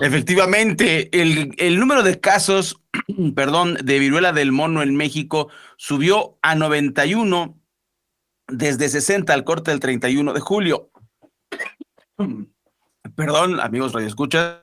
[0.01, 2.81] Efectivamente, el, número de casos,
[3.35, 7.59] perdón, de viruela del mono en México subió a 91
[8.49, 10.91] desde 60 al corte del 31 de julio.
[13.16, 14.61] Perdón, amigos radioescuchas,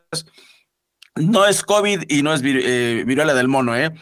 [1.15, 3.93] no es COVID y no es eh, viruela del mono, ¿eh?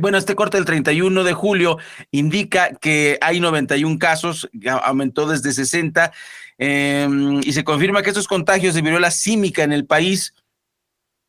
[0.00, 1.78] Bueno, este corte del 31 de julio
[2.10, 4.48] indica que hay 91 casos,
[4.82, 6.12] aumentó desde 60,
[6.58, 10.34] em, y se confirma que estos contagios de viruela símica en el país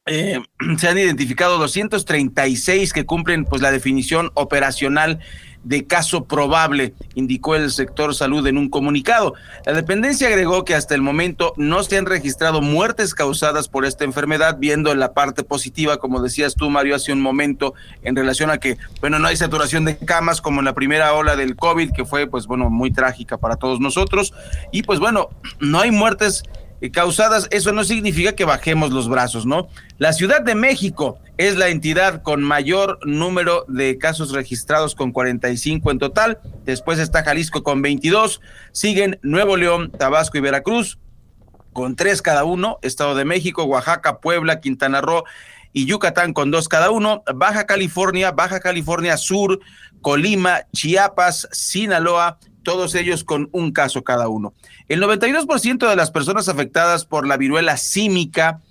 [0.06, 0.40] eh,
[0.78, 5.20] se han identificado 236 que cumplen pues la definición operacional
[5.64, 9.34] de caso probable, indicó el sector salud en un comunicado.
[9.66, 14.04] La dependencia agregó que hasta el momento no se han registrado muertes causadas por esta
[14.04, 18.58] enfermedad, viendo la parte positiva, como decías tú, Mario, hace un momento, en relación a
[18.58, 22.06] que, bueno, no hay saturación de camas como en la primera ola del COVID, que
[22.06, 24.34] fue, pues, bueno, muy trágica para todos nosotros.
[24.72, 26.44] Y, pues, bueno, no hay muertes
[26.82, 29.70] eh, causadas, eso no significa que bajemos los brazos, ¿no?
[30.00, 35.92] La Ciudad de México es la entidad con mayor número de casos registrados con 45
[35.92, 41.00] en total, después está Jalisco con 22, siguen Nuevo León, Tabasco y Veracruz
[41.74, 45.24] con tres cada uno, Estado de México, Oaxaca, Puebla, Quintana Roo
[45.74, 49.60] y Yucatán con dos cada uno, Baja California, Baja California Sur,
[50.02, 54.54] Colima, Chiapas, Sinaloa, todos ellos con un caso cada uno.
[54.88, 58.62] El 92% de las personas afectadas por la viruela símica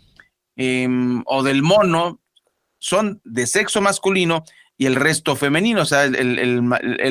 [0.56, 2.21] em, o del mono
[2.82, 4.42] son de sexo masculino
[4.76, 5.82] y el resto femenino.
[5.82, 6.62] O sea, el,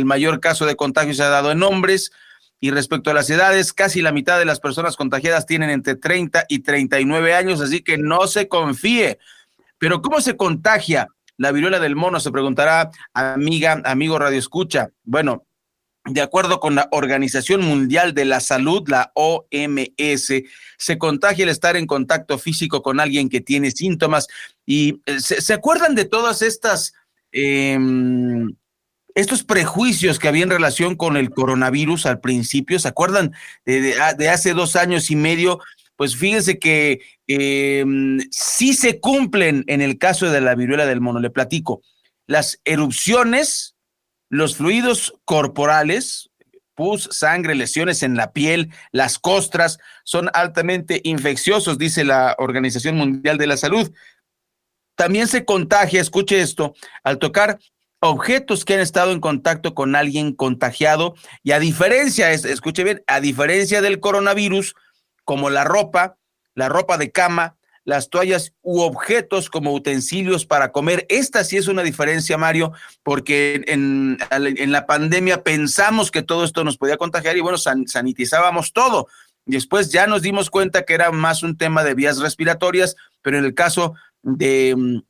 [0.06, 2.12] mayor caso de contagio se ha dado en hombres.
[2.60, 6.46] Y respecto a las edades, casi la mitad de las personas contagiadas tienen entre 30
[6.50, 9.18] y 39 años, así que no se confíe.
[9.78, 11.08] Pero ¿cómo se contagia
[11.38, 12.20] la viruela del mono?
[12.20, 14.90] Se preguntará amiga, amigo Radio Escucha.
[15.04, 15.46] Bueno,
[16.06, 20.34] de acuerdo con la Organización Mundial de la Salud, la OMS,
[20.78, 24.28] se contagia el estar en contacto físico con alguien que tiene síntomas.
[24.66, 26.94] Y eh, se, acuerdan de todas estas,
[27.32, 28.56] em,
[29.14, 32.80] estos prejuicios que había en relación con el coronavirus al principio.
[32.80, 33.34] ¿Se acuerdan
[33.66, 33.94] de,
[34.28, 35.60] hace dos años y medio?
[35.98, 41.20] Pues fíjense que em, sí se cumplen en el caso de la viruela del mono.
[41.20, 41.84] Le platico.
[42.26, 43.71] Las erupciones
[44.32, 46.32] los fluidos corporales,
[46.74, 53.38] pus, sangre, lesiones en la piel, las costras, son altamente infecciosos, dice la Organización Mundial
[53.38, 53.92] de la Salud.
[54.96, 56.74] También se contagia, escuche esto,
[57.04, 57.60] al tocar
[58.00, 61.14] objetos que han estado en contacto con alguien contagiado
[61.44, 64.76] y a diferencia, escuche bien, a diferencia del coronavirus,
[65.26, 66.18] como la ropa,
[66.56, 71.06] la ropa de cama, las toallas u objetos como utensilios para comer.
[71.10, 72.74] Esta sí es una diferencia, Mario,
[73.04, 78.74] porque en, en la pandemia pensamos que todo esto nos podía contagiar y bueno, sanitizábamos
[78.74, 79.08] todo.
[79.46, 83.46] Después ya nos dimos cuenta que era más un tema de vías respiratorias, pero en
[83.46, 85.02] el caso de, mm,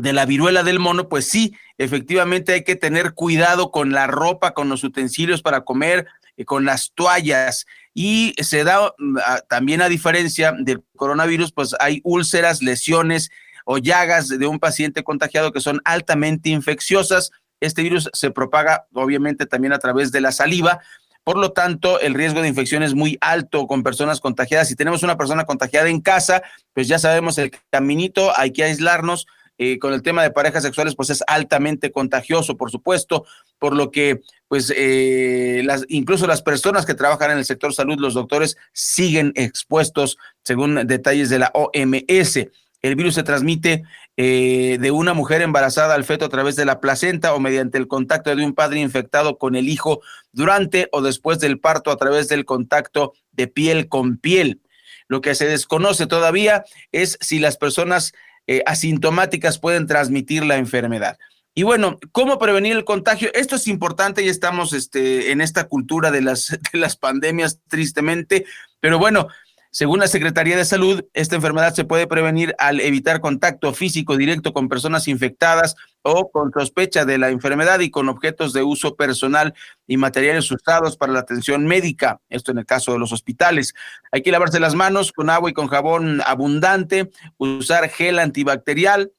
[0.00, 4.54] de la viruela del mono, pues sí, efectivamente hay que tener cuidado con la ropa,
[4.54, 7.66] con los utensilios para comer, eh, con las toallas.
[7.94, 9.18] Y se da mm,
[9.48, 13.30] también a diferencia del coronavirus, pues hay úlceras, lesiones
[13.64, 17.30] o llagas de un paciente contagiado que son altamente infecciosas.
[17.60, 20.80] Este virus se propaga obviamente también a través de la saliva,
[21.24, 24.68] por lo tanto, el riesgo de infección es muy alto con personas contagiadas.
[24.68, 29.26] Si tenemos una persona contagiada en casa, pues ya sabemos el caminito, hay que aislarnos.
[29.62, 33.26] Eh, con el tema de parejas sexuales, pues es altamente contagioso, por supuesto,
[33.58, 37.98] por lo que, pues, eh, las, incluso las personas que trabajan en el sector salud,
[37.98, 42.48] los doctores, siguen expuestos, según detalles de la OMS.
[42.80, 43.82] El virus se transmite
[44.16, 47.86] eh, de una mujer embarazada al feto a través de la placenta o mediante el
[47.86, 50.00] contacto de un padre infectado con el hijo
[50.32, 54.62] durante o después del parto a través del contacto de piel con piel.
[55.06, 58.14] Lo que se desconoce todavía es si las personas
[58.50, 61.16] eh, asintomáticas pueden transmitir la enfermedad.
[61.54, 63.30] Y bueno, ¿cómo prevenir el contagio?
[63.32, 68.46] Esto es importante y estamos este, en esta cultura de las, de las pandemias, tristemente,
[68.80, 69.28] pero bueno,
[69.72, 74.52] según la Secretaría de Salud, esta enfermedad se puede prevenir al evitar contacto físico directo
[74.52, 79.54] con personas infectadas o con sospecha de la enfermedad y con objetos de uso personal
[79.86, 82.20] y materiales usados para la atención médica.
[82.28, 83.74] Esto en el caso de los hospitales.
[84.10, 89.12] Hay que lavarse las manos con agua y con jabón abundante, usar gel antibacterial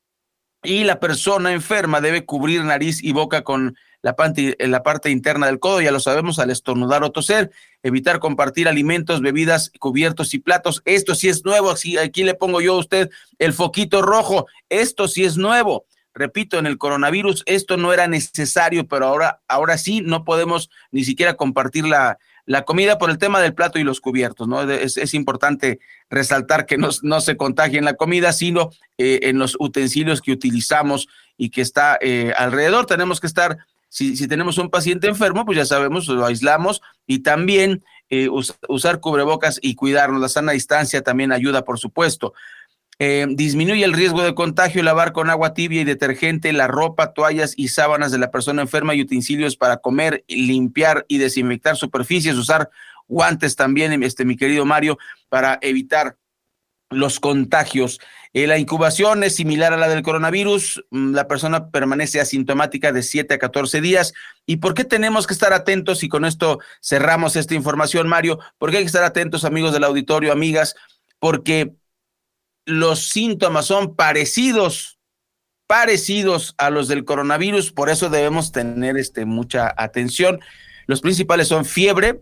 [0.64, 5.48] y la persona enferma debe cubrir nariz y boca con la parte, la parte interna
[5.48, 7.52] del codo, ya lo sabemos, al estornudar o toser,
[7.84, 10.82] evitar compartir alimentos, bebidas, cubiertos y platos.
[10.86, 15.08] Esto sí es nuevo, aquí, aquí le pongo yo a usted el foquito rojo, esto
[15.08, 15.86] sí es nuevo.
[16.14, 21.06] Repito, en el coronavirus esto no era necesario, pero ahora, ahora sí no podemos ni
[21.06, 24.70] siquiera compartir la, la comida por el tema del plato y los cubiertos, ¿no?
[24.70, 25.80] Es, es importante
[26.10, 30.34] resaltar que no, no, se contagie en la comida, sino eh, en los utensilios que
[30.34, 32.88] utilizamos y que está eh, alrededor.
[32.88, 33.58] Tenemos que estar
[33.92, 39.60] si, tenemos un paciente enfermo, pues ya sabemos, lo aislamos y también eh, usar cubrebocas
[39.62, 40.22] y cuidarnos.
[40.22, 42.34] La sana distancia también ayuda, por supuesto.
[43.00, 47.54] Eh, disminuye el riesgo de contagio, lavar con agua tibia y detergente la ropa, toallas
[47.58, 52.70] y sábanas de la persona enferma y utensilios para comer, limpiar y desinfectar superficies, usar
[53.10, 56.16] guantes también, este, mi querido Mario, para evitar
[56.90, 58.00] los contagios.
[58.34, 60.86] Eh, la incubación es similar a la del coronavirus.
[60.90, 64.14] Mm, la persona permanece asintomática de 7 a 14 días.
[64.46, 66.04] ¿Y por qué tenemos que estar atentos?
[66.04, 68.40] Y con esto cerramos esta información, Mario.
[68.58, 70.76] ¿Por qué hay que estar atentos, amigos del auditorio, amigas?
[71.20, 71.74] Porque
[72.66, 74.98] los síntomas son parecidos,
[75.68, 77.74] parecidos a los del coronavirus.
[77.74, 80.40] Por eso debemos tener este, mucha atención.
[80.88, 82.22] Los principales son fiebre,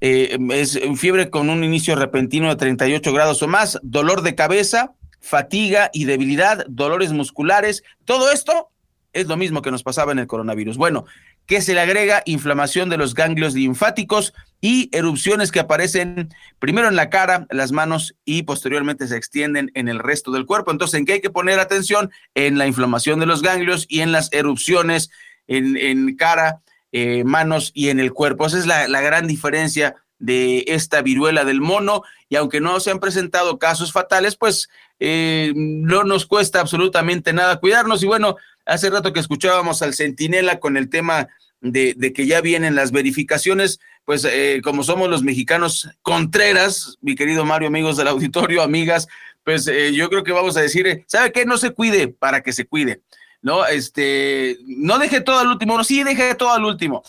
[0.00, 4.94] eh, es fiebre con un inicio repentino de 38 grados o más, dolor de cabeza,
[5.24, 8.70] fatiga y debilidad, dolores musculares, todo esto
[9.14, 10.76] es lo mismo que nos pasaba en el coronavirus.
[10.76, 11.06] Bueno,
[11.46, 16.96] que se le agrega inflamación de los ganglios linfáticos y erupciones que aparecen primero en
[16.96, 20.70] la cara, las manos y posteriormente se extienden en el resto del cuerpo.
[20.70, 22.10] Entonces, ¿en qué hay que poner atención?
[22.34, 25.10] En la inflamación de los ganglios y en las erupciones
[25.46, 26.60] en, en cara,
[26.92, 28.46] eh, manos y en el cuerpo.
[28.46, 32.90] Esa es la, la gran diferencia de esta viruela del mono y aunque no se
[32.90, 34.68] han presentado casos fatales, pues
[35.00, 38.02] eh, no nos cuesta absolutamente nada cuidarnos.
[38.02, 41.28] Y bueno, hace rato que escuchábamos al Centinela con el tema
[41.60, 47.44] de, que ya vienen las verificaciones, pues eh, como somos los mexicanos contreras, mi querido
[47.44, 49.08] Mario, amigos del auditorio, amigas,
[49.44, 51.46] pues eh, yo creo que vamos a decir, ¿sabe qué?
[51.46, 53.02] No se cuide para que se cuide.
[53.40, 57.02] No, este, no deje todo al último, no, sí, deje todo al último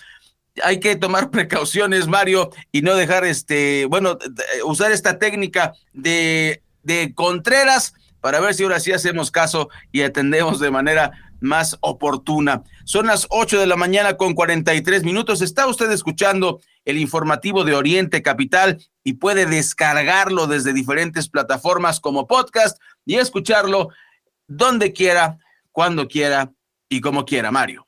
[0.64, 4.18] hay que tomar precauciones, Mario, y no dejar este, bueno,
[4.66, 10.60] usar esta técnica de, de Contreras para ver si ahora sí hacemos caso y atendemos
[10.60, 11.12] de manera
[11.42, 12.64] más oportuna.
[12.86, 15.42] Son las 8 de la mañana con 43 minutos.
[15.42, 22.28] Está usted escuchando el informativo de Oriente Capital y puede descargarlo desde diferentes plataformas como
[22.28, 23.90] podcast y escucharlo
[24.48, 25.38] donde quiera,
[25.72, 26.52] cuando quiera
[26.90, 27.86] y como quiera, Mario.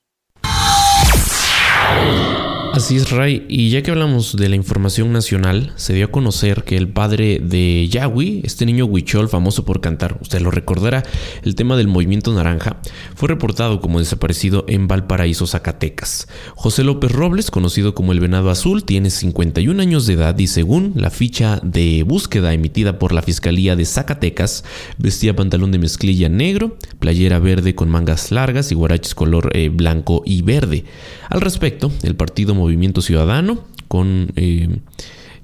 [2.77, 3.43] Así es, Ray.
[3.49, 7.41] Y ya que hablamos de la información nacional, se dio a conocer que el padre
[7.43, 11.01] de Yahweh, este niño huichol famoso por cantar, usted lo recordará,
[11.41, 12.77] el tema del movimiento naranja,
[13.15, 16.27] fue reportado como desaparecido en Valparaíso, Zacatecas.
[16.53, 20.93] José López Robles, conocido como el Venado Azul, tiene 51 años de edad y según
[20.95, 24.63] la ficha de búsqueda emitida por la Fiscalía de Zacatecas,
[24.99, 30.21] vestía pantalón de mezclilla negro, playera verde con mangas largas y guaraches color eh, blanco
[30.27, 30.85] y verde.
[31.29, 34.79] Al respecto, el partido Movimiento Ciudadano, con eh,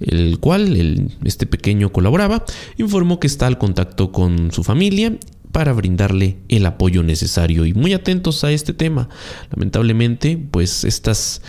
[0.02, 2.44] el cual este pequeño colaboraba,
[2.78, 5.14] informó que está al contacto con su familia
[5.54, 9.08] para brindarle el apoyo necesario y muy atentos a este tema.
[9.52, 11.42] Lamentablemente, pues estas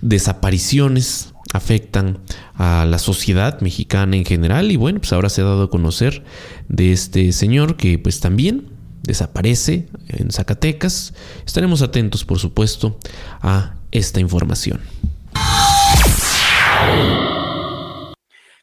[0.00, 2.18] desapariciones afectan
[2.54, 6.24] a la sociedad mexicana en general y bueno, pues ahora se ha dado a conocer
[6.68, 8.73] de este señor que pues también
[9.04, 11.14] desaparece en Zacatecas.
[11.46, 12.98] Estaremos atentos, por supuesto,
[13.40, 14.80] a esta información.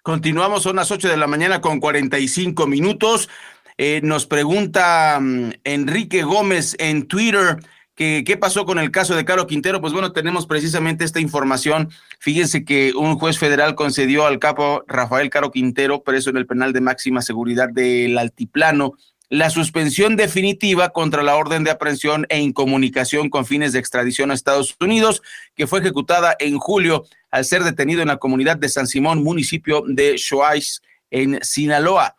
[0.03, 3.29] Continuamos, son las 8 de la mañana con 45 minutos.
[3.77, 7.57] Eh, nos pregunta mm, Enrique Gómez en Twitter.
[7.93, 9.79] que ¿Qué pasó con el caso de Caro Quintero?
[9.79, 11.91] Pues bueno, tenemos precisamente esta información.
[12.19, 16.73] Fíjense que un juez federal concedió al capo Rafael Caro Quintero, preso en el penal
[16.73, 18.93] de máxima seguridad del Altiplano,
[19.31, 24.33] la suspensión definitiva contra la orden de aprehensión e incomunicación con fines de extradición a
[24.33, 25.23] Estados Unidos,
[25.55, 29.85] que fue ejecutada en julio al ser detenido en la comunidad de San Simón, municipio
[29.87, 32.17] de Shoais, en Sinaloa.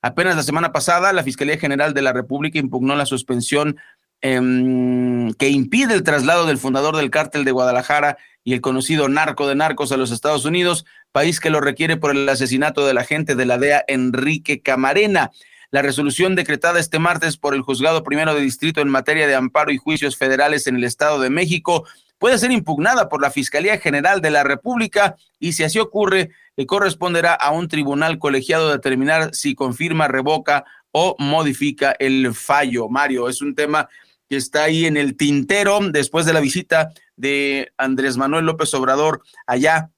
[0.00, 3.76] Apenas la semana pasada, la Fiscalía General de la República impugnó la suspensión
[4.22, 9.46] em, que impide el traslado del fundador del cártel de Guadalajara y el conocido narco
[9.46, 13.34] de narcos a los Estados Unidos, país que lo requiere por el asesinato del agente
[13.34, 15.30] de la DEA Enrique Camarena.
[15.70, 19.72] La resolución decretada este martes por el Juzgado Primero de Distrito en materia de amparo
[19.72, 21.86] y juicios federales en el Estado de México
[22.18, 26.66] puede ser impugnada por la Fiscalía General de la República y si así ocurre, le
[26.66, 32.88] corresponderá a un tribunal colegiado determinar si confirma, revoca o modifica el fallo.
[32.88, 33.88] Mario, es un tema
[34.28, 39.22] que está ahí en el tintero después de la visita de Andrés Manuel López Obrador
[39.46, 39.90] allá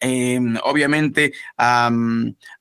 [0.00, 1.90] em, obviamente a,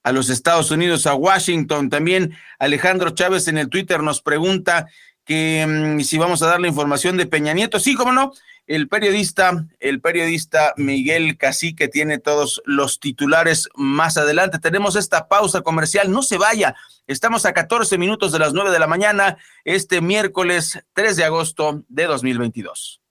[0.04, 1.90] a, los Estados Unidos, a Washington.
[1.90, 4.88] También Alejandro Chávez en el Twitter nos pregunta
[5.26, 7.80] que em, si vamos a dar la información de Peña Nieto.
[7.80, 8.32] Sí, cómo no.
[8.68, 14.58] El periodista, el periodista Miguel Cacique tiene todos los titulares más adelante.
[14.58, 16.12] Tenemos esta pausa comercial.
[16.12, 16.76] No se vaya.
[17.06, 21.84] Estamos a 14 minutos de las 9 de la mañana, este miércoles 3 de agosto
[21.88, 23.02] de 2022.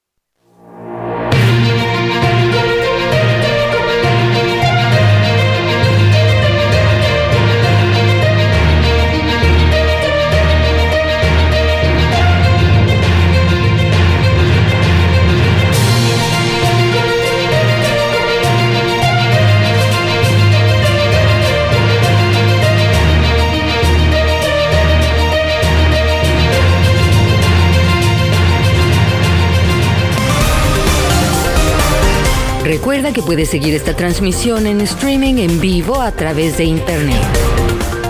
[32.84, 37.16] Recuerda que puedes seguir esta transmisión en streaming en vivo a través de internet.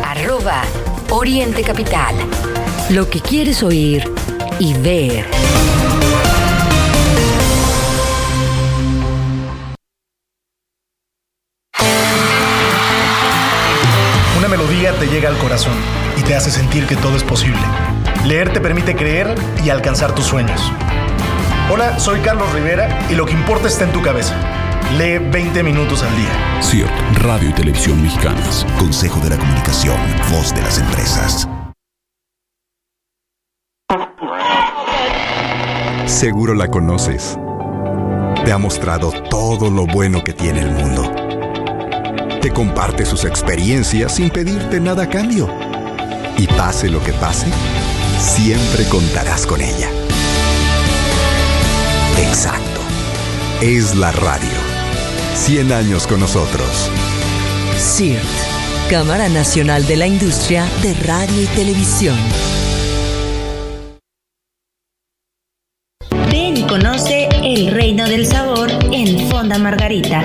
[0.02, 0.64] Arroba
[1.10, 2.16] Oriente Capital.
[2.90, 4.02] Lo que quieres oír
[4.58, 5.26] y ver.
[14.36, 15.76] Una melodía te llega al corazón
[16.18, 17.62] y te hace sentir que todo es posible.
[18.24, 20.60] Leer te permite creer y alcanzar tus sueños.
[21.70, 24.63] Hola, soy Carlos Rivera y lo que importa está en tu cabeza.
[24.92, 26.62] Lee 20 minutos al día.
[26.62, 28.64] CIRT, Radio y Televisión Mexicanas.
[28.78, 29.96] Consejo de la Comunicación,
[30.30, 31.48] voz de las empresas.
[36.06, 37.36] Seguro la conoces.
[38.44, 41.10] Te ha mostrado todo lo bueno que tiene el mundo.
[42.40, 45.48] Te comparte sus experiencias sin pedirte nada a cambio.
[46.38, 47.46] Y pase lo que pase,
[48.20, 49.88] siempre contarás con ella.
[52.18, 52.80] Exacto.
[53.60, 54.63] Es la radio.
[55.34, 56.90] 100 años con nosotros.
[57.76, 58.22] CIRT,
[58.88, 62.16] Cámara Nacional de la Industria de Radio y Televisión.
[66.30, 70.24] Ven y conoce el reino del sabor en Fonda Margarita.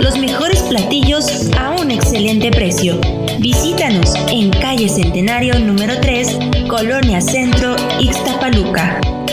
[0.00, 3.00] Los mejores platillos a un excelente precio.
[3.38, 6.36] Visítanos en calle Centenario número 3,
[6.68, 9.00] Colonia Centro, Ixtapaluca.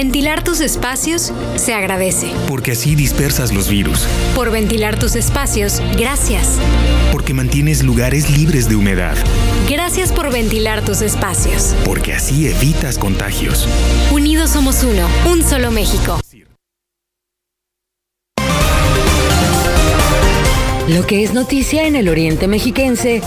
[0.00, 2.30] Ventilar tus espacios se agradece.
[2.46, 4.06] Porque así dispersas los virus.
[4.36, 6.60] Por ventilar tus espacios, gracias.
[7.10, 9.16] Porque mantienes lugares libres de humedad.
[9.68, 11.74] Gracias por ventilar tus espacios.
[11.84, 13.66] Porque así evitas contagios.
[14.12, 16.20] Unidos somos uno, un solo México.
[20.86, 23.20] Lo que es noticia en el Oriente Mexiquense,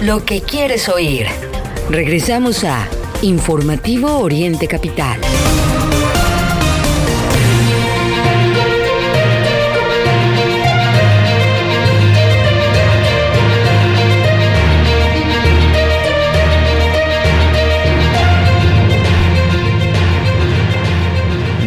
[0.00, 1.26] lo que quieres oír.
[1.90, 2.86] Regresamos a
[3.22, 5.18] Informativo Oriente Capital.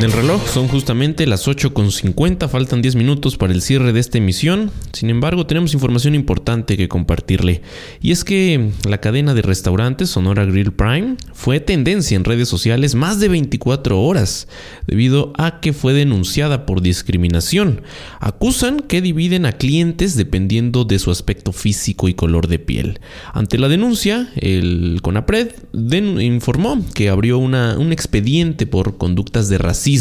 [0.08, 4.72] El reloj son justamente las 8.50, faltan 10 minutos para el cierre de esta emisión.
[4.94, 7.62] Sin embargo, tenemos información importante que compartirle.
[8.02, 12.96] Y es que la cadena de restaurantes Sonora Grill Prime fue tendencia en redes sociales
[12.96, 14.48] más de 24 horas,
[14.88, 17.82] debido a que fue denunciada por discriminación.
[18.22, 23.02] Acusan que dividen a clientes dependiendo de su aspecto físico y color de piel.
[23.34, 25.52] Ante la denuncia, el CONAPRED
[26.22, 29.97] informó que abrió un expediente por conductas de racismo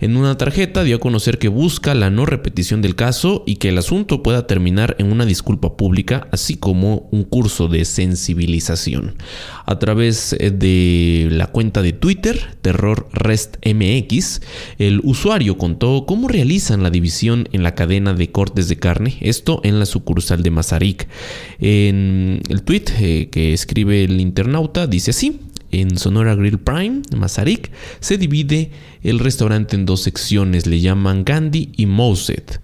[0.00, 3.68] en una tarjeta dio a conocer que busca la no repetición del caso y que
[3.68, 9.16] el asunto pueda terminar en una disculpa pública, así como un curso de sensibilización.
[9.64, 14.40] A través eh, de la cuenta de Twitter, Terror Rest MX,
[14.78, 19.60] el usuario contó cómo realizan la división en la cadena de cortes de carne, esto
[19.62, 21.08] en la sucursal de Mazarik.
[21.60, 25.40] En el tweet eh, que escribe el internauta dice así,
[25.72, 28.70] en Sonora Grill Prime, Mazarik, se divide
[29.02, 32.60] el restaurante en dos secciones, le llaman Gandhi y Moset.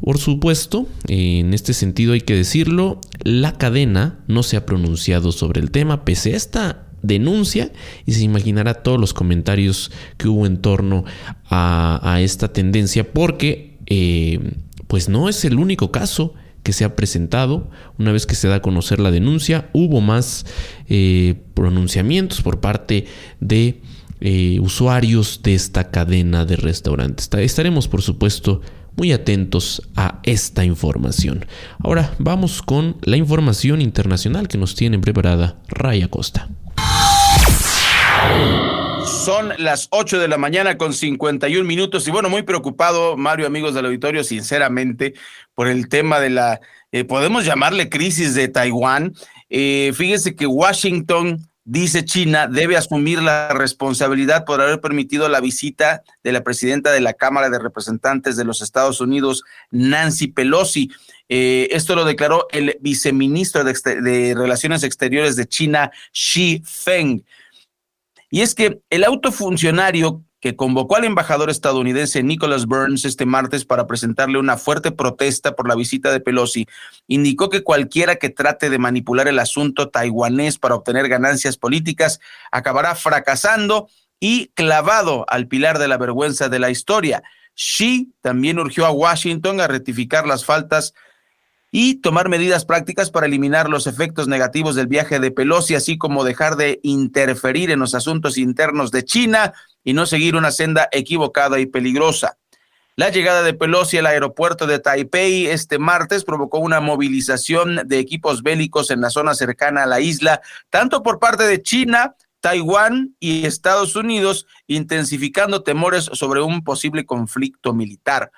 [0.00, 5.60] Por supuesto, en este sentido hay que decirlo, la cadena no se ha pronunciado sobre
[5.60, 7.72] el tema, pese a esta denuncia,
[8.06, 11.04] y se imaginará todos los comentarios que hubo en torno
[11.48, 14.52] a, esta tendencia, porque eh,
[14.86, 16.34] pues no es el único caso
[16.64, 17.70] que se ha presentado.
[17.98, 20.44] Una vez que se da a conocer la denuncia, hubo más
[20.88, 23.06] eh, pronunciamientos por parte
[23.38, 23.80] de
[24.20, 27.28] eh, usuarios de esta cadena de restaurantes.
[27.32, 28.62] Estaremos, por supuesto,
[28.96, 31.46] muy atentos a esta información.
[31.78, 36.48] Ahora vamos con la información internacional que nos tiene preparada Raya Costa.
[39.06, 43.74] Son las 8 de la mañana con 51 minutos y bueno, muy preocupado, Mario, amigos
[43.74, 45.14] del auditorio, sinceramente,
[45.54, 49.14] por el tema de la, eh, podemos llamarle crisis de Taiwán.
[49.50, 56.02] Eh, fíjese que Washington, dice China, debe asumir la responsabilidad por haber permitido la visita
[56.22, 60.90] de la presidenta de la Cámara de Representantes de los Estados Unidos, Nancy Pelosi.
[61.28, 67.22] Eh, esto lo declaró el viceministro de, de Relaciones Exteriores de China, Xi Feng.
[68.34, 73.86] Y es que el autofuncionario que convocó al embajador estadounidense Nicholas Burns este martes para
[73.86, 76.66] presentarle una fuerte protesta por la visita de Pelosi,
[77.06, 82.18] indicó que cualquiera que trate de manipular el asunto taiwanés para obtener ganancias políticas
[82.50, 87.22] acabará fracasando y clavado al pilar de la vergüenza de la historia.
[87.54, 90.92] Xi también urgió a Washington a rectificar las faltas
[91.76, 96.22] y tomar medidas prácticas para eliminar los efectos negativos del viaje de Pelosi, así como
[96.22, 99.52] dejar de interferir en los asuntos internos de China
[99.82, 102.38] y no seguir una senda equivocada y peligrosa.
[102.94, 108.44] La llegada de Pelosi al aeropuerto de Taipei este martes provocó una movilización de equipos
[108.44, 113.46] bélicos en la zona cercana a la isla, tanto por parte de China, Taiwán y
[113.46, 118.30] Estados Unidos, intensificando temores sobre un posible conflicto militar.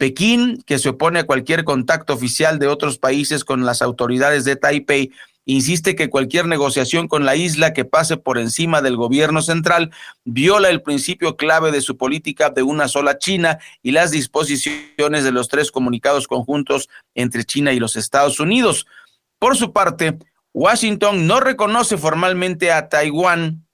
[0.00, 4.56] Pekín, que se opone a cualquier contacto oficial de otros países con las autoridades de
[4.56, 5.12] Taipei,
[5.44, 9.90] insiste que cualquier negociación con la isla que pase por encima del gobierno central
[10.24, 15.32] viola el principio clave de su política de una sola China y las disposiciones de
[15.32, 18.86] los tres comunicados conjuntos entre China y los Estados Unidos.
[19.38, 20.16] Por su parte,
[20.54, 23.66] Washington no reconoce formalmente a Taiwán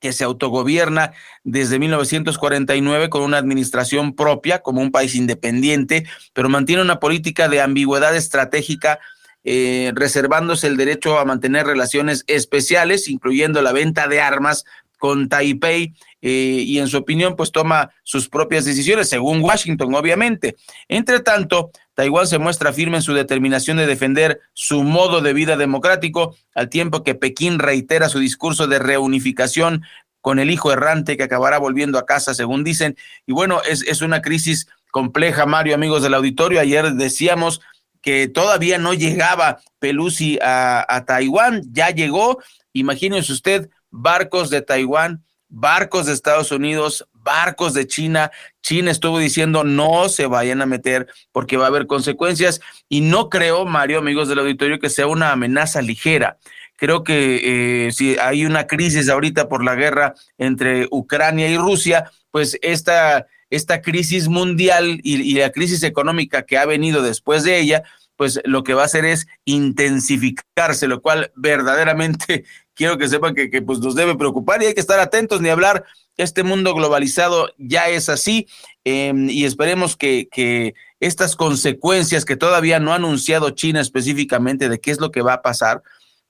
[0.00, 1.12] que se autogobierna
[1.44, 7.60] desde 1949 con una administración propia como un país independiente, pero mantiene una política de
[7.60, 8.98] ambigüedad estratégica,
[9.44, 14.64] eh, reservándose el derecho a mantener relaciones especiales, incluyendo la venta de armas
[14.98, 20.56] con Taipei eh, y en su opinión pues toma sus propias decisiones, según Washington obviamente.
[20.88, 25.56] Entre tanto, Taiwán se muestra firme en su determinación de defender su modo de vida
[25.56, 29.82] democrático, al tiempo que Pekín reitera su discurso de reunificación
[30.20, 32.96] con el hijo errante que acabará volviendo a casa, según dicen.
[33.26, 36.58] Y bueno, es, es una crisis compleja, Mario, amigos del auditorio.
[36.58, 37.60] Ayer decíamos
[38.02, 42.42] que todavía no llegaba Pelusi a, a Taiwán, ya llegó.
[42.72, 48.30] Imagínese usted, barcos de Taiwán, barcos de Estados Unidos, barcos de China.
[48.62, 53.28] China estuvo diciendo no se vayan a meter porque va a haber consecuencias y no
[53.28, 56.38] creo, Mario, amigos del auditorio, que sea una amenaza ligera.
[56.76, 62.10] Creo que eh, si hay una crisis ahorita por la guerra entre Ucrania y Rusia,
[62.30, 67.58] pues esta, esta crisis mundial y, y la crisis económica que ha venido después de
[67.58, 67.82] ella,
[68.16, 72.44] pues lo que va a hacer es intensificarse, lo cual verdaderamente
[72.76, 75.84] quiero que sepan que, pues nos debe preocupar y hay que estar atentos ni hablar.
[76.16, 78.46] Este mundo globalizado ya es así
[78.84, 84.78] em, y esperemos que, que estas consecuencias que todavía no ha anunciado China específicamente de
[84.78, 85.82] qué es lo que va a pasar,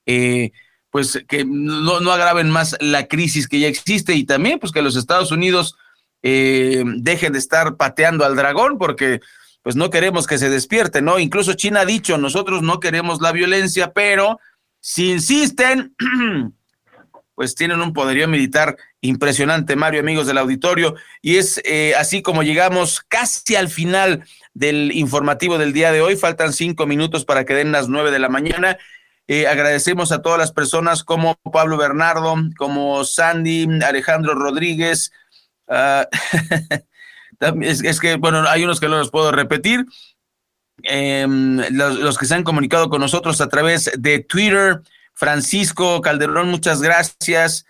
[0.05, 0.51] eh,
[0.89, 4.81] pues que no, no, agraven más la crisis que ya existe y también pues que
[4.81, 5.75] los Estados Unidos
[6.23, 9.19] eh, dejen de estar pateando al dragón porque
[9.61, 11.19] pues no queremos que se despierte, ¿no?
[11.19, 14.39] Incluso China ha dicho, nosotros no queremos la violencia, pero
[14.87, 15.93] si insisten,
[17.35, 22.41] pues tienen un poderío militar impresionante, Mario, amigos del auditorio, y es eh, así como
[22.41, 24.23] llegamos casi al final
[24.53, 26.15] del informativo del día de hoy.
[26.15, 28.77] Faltan cinco minutos para que den las nueve de la mañana.
[29.27, 35.11] Eh, agradecemos a todas las personas como Pablo Bernardo, como Sandy, Alejandro Rodríguez.
[37.61, 39.85] Es, es, que, bueno, hay unos que no los puedo repetir.
[40.83, 41.25] Eh,
[41.71, 44.81] los, que se han comunicado con nosotros a través de Twitter.
[45.13, 47.65] Francisco Calderón, muchas gracias.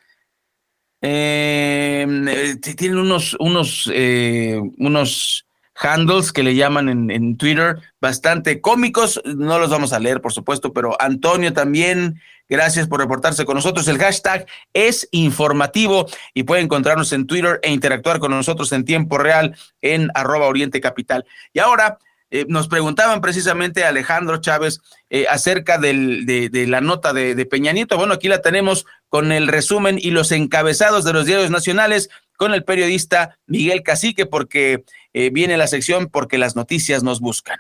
[1.02, 5.46] Eh, tienen unos, unos, eh, unos
[5.76, 10.34] handles que le llaman en, en, Twitter, bastante cómicos, no los vamos a leer, por
[10.34, 13.88] supuesto, pero Antonio también, gracias por reportarse con nosotros.
[13.88, 19.20] El hashtag es informativo y puede encontrarnos en Twitter e interactuar con nosotros en tiempo
[19.20, 21.26] real en arroba Oriente Capital.
[21.54, 22.00] Y ahora
[22.30, 27.46] eh, nos preguntaban precisamente Alejandro Chávez eh, acerca del, de, de, la nota de, de
[27.46, 27.98] Peña Nieto.
[27.98, 32.54] Bueno, aquí la tenemos con el resumen y los encabezados de los diarios nacionales con
[32.54, 37.60] el periodista Miguel Cacique, porque eh, viene la sección porque las noticias nos buscan.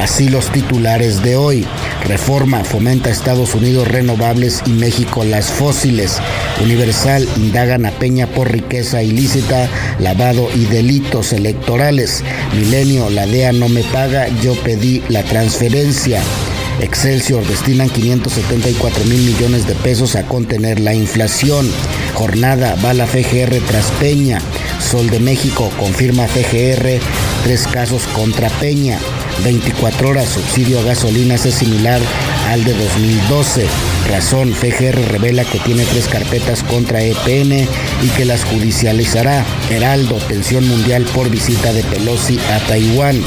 [0.00, 1.66] Así los titulares de hoy.
[2.04, 6.18] Reforma fomenta Estados Unidos renovables y México las fósiles.
[6.62, 9.68] Universal indagan a Peña por riqueza ilícita,
[9.98, 12.22] lavado y delitos electorales.
[12.54, 16.20] Milenio, la DEA no me paga, yo pedí la transferencia.
[16.80, 21.70] Excelsior destinan 574 mil millones de pesos a contener la inflación.
[22.14, 24.40] Jornada va la FGR tras Peña.
[24.80, 26.98] Sol de México confirma FGR
[27.44, 28.98] tres casos contra Peña.
[29.42, 32.00] 24 horas subsidio a gasolinas es similar
[32.48, 33.66] al de 2012.
[34.10, 37.52] Razón, FGR revela que tiene tres carpetas contra EPN
[38.02, 39.44] y que las judicializará.
[39.70, 43.22] Heraldo, tensión mundial por visita de Pelosi a Taiwán.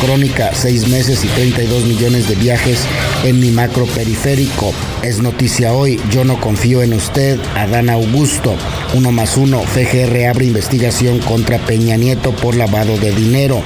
[0.00, 2.80] Crónica, seis meses y 32 millones de viajes
[3.24, 4.72] en mi macro periférico.
[5.02, 8.56] Es noticia hoy, yo no confío en usted, Adán Augusto.
[8.94, 13.62] Uno más uno, FGR abre investigación contra Peña Nieto por lavado de dinero.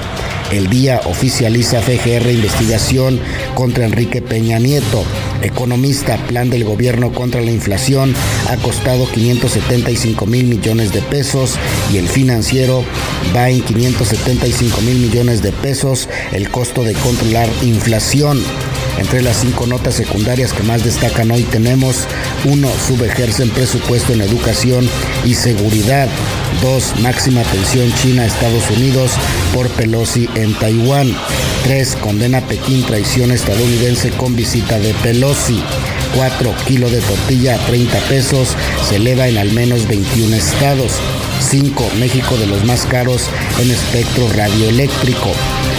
[0.51, 3.19] El día oficializa FGR investigación
[3.53, 5.03] contra Enrique Peña Nieto.
[5.41, 8.15] Economista, plan del gobierno contra la inflación
[8.49, 11.55] ha costado 575 mil millones de pesos
[11.91, 12.85] y el financiero
[13.35, 18.41] va en 575 mil millones de pesos el costo de controlar inflación.
[18.97, 22.07] Entre las cinco notas secundarias que más destacan hoy tenemos
[22.45, 22.69] 1.
[22.87, 24.89] Subejercen presupuesto en educación
[25.25, 26.09] y seguridad.
[26.61, 26.99] 2.
[27.01, 29.11] Máxima tensión China-Estados Unidos
[29.53, 31.15] por Pelosi en Taiwán.
[31.63, 31.95] 3.
[31.97, 35.61] Condena Pekín traición estadounidense con visita de Pelosi.
[36.15, 36.55] 4.
[36.65, 38.55] Kilo de tortilla a 30 pesos
[38.87, 40.93] se eleva en al menos 21 estados.
[41.39, 41.91] 5.
[41.99, 43.29] México de los más caros
[43.59, 45.31] en espectro radioeléctrico.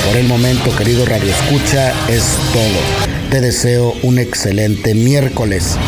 [0.06, 3.08] Por el momento, querido Radio Escucha, es todo.
[3.30, 5.78] Te deseo un excelente miércoles.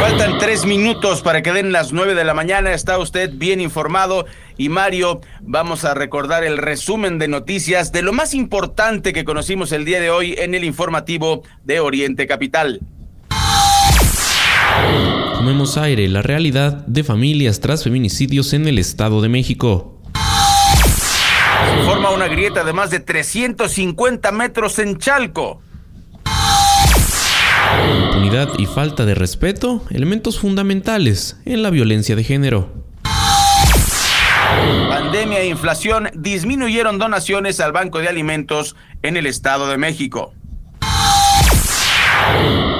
[0.00, 2.72] Faltan tres minutos para que den las nueve de la mañana.
[2.72, 4.26] Está usted bien informado.
[4.58, 9.70] Y Mario, vamos a recordar el resumen de noticias de lo más importante que conocimos
[9.70, 12.80] el día de hoy en el informativo de Oriente Capital.
[15.34, 20.00] Tomemos aire, la realidad de familias tras feminicidios en el Estado de México.
[20.14, 25.60] Se forma una grieta de más de 350 metros en Chalco.
[28.04, 32.82] Impunidad y falta de respeto, elementos fundamentales en la violencia de género.
[34.88, 40.34] Pandemia e inflación disminuyeron donaciones al Banco de Alimentos en el Estado de México.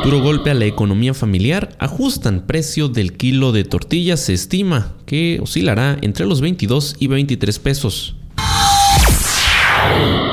[0.04, 5.38] Duro golpe a la economía familiar, ajustan precio del kilo de tortillas, se estima que
[5.40, 8.16] oscilará entre los 22 y 23 pesos.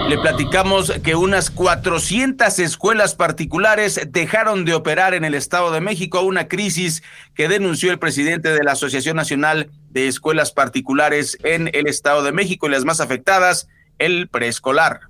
[0.09, 6.21] Le platicamos que unas 400 escuelas particulares dejaron de operar en el Estado de México,
[6.21, 7.03] una crisis
[7.35, 12.31] que denunció el presidente de la Asociación Nacional de Escuelas Particulares en el Estado de
[12.31, 13.67] México y las más afectadas,
[13.99, 15.08] el preescolar.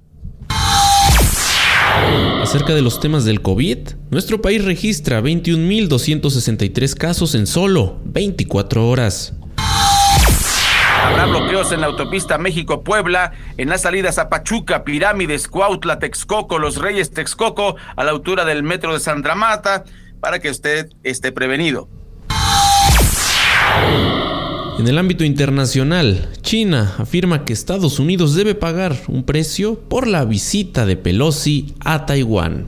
[2.42, 3.78] Acerca de los temas del COVID,
[4.10, 9.34] nuestro país registra 21.263 casos en solo 24 horas.
[11.02, 16.78] Habrá bloqueos en la autopista México-Puebla, en las salidas a Pachuca, Pirámides, Cuautla, Texcoco, Los
[16.78, 19.84] Reyes, Texcoco, a la altura del metro de Santa Marta,
[20.20, 21.88] para que usted esté prevenido.
[24.80, 30.24] En el ámbito internacional, China afirma que Estados Unidos debe pagar un precio por la
[30.24, 32.68] visita de Pelosi a Taiwán.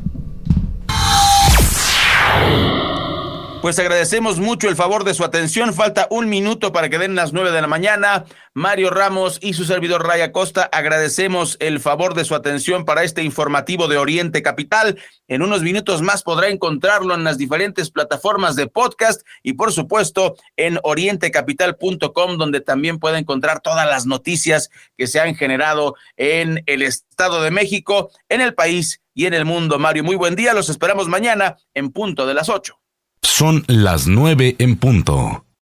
[3.61, 5.75] Pues agradecemos mucho el favor de su atención.
[5.75, 8.25] Falta un minuto para que den las nueve de la mañana.
[8.55, 13.21] Mario Ramos y su servidor Raya Costa agradecemos el favor de su atención para este
[13.21, 14.99] informativo de Oriente Capital.
[15.27, 20.37] En unos minutos más podrá encontrarlo en las diferentes plataformas de podcast y por supuesto
[20.57, 26.81] en orientecapital.com donde también puede encontrar todas las noticias que se han generado en el
[26.81, 29.77] Estado de México, en el país y en el mundo.
[29.77, 30.55] Mario, muy buen día.
[30.55, 32.80] Los esperamos mañana en punto de las ocho.
[33.23, 35.45] Son las nueve en punto.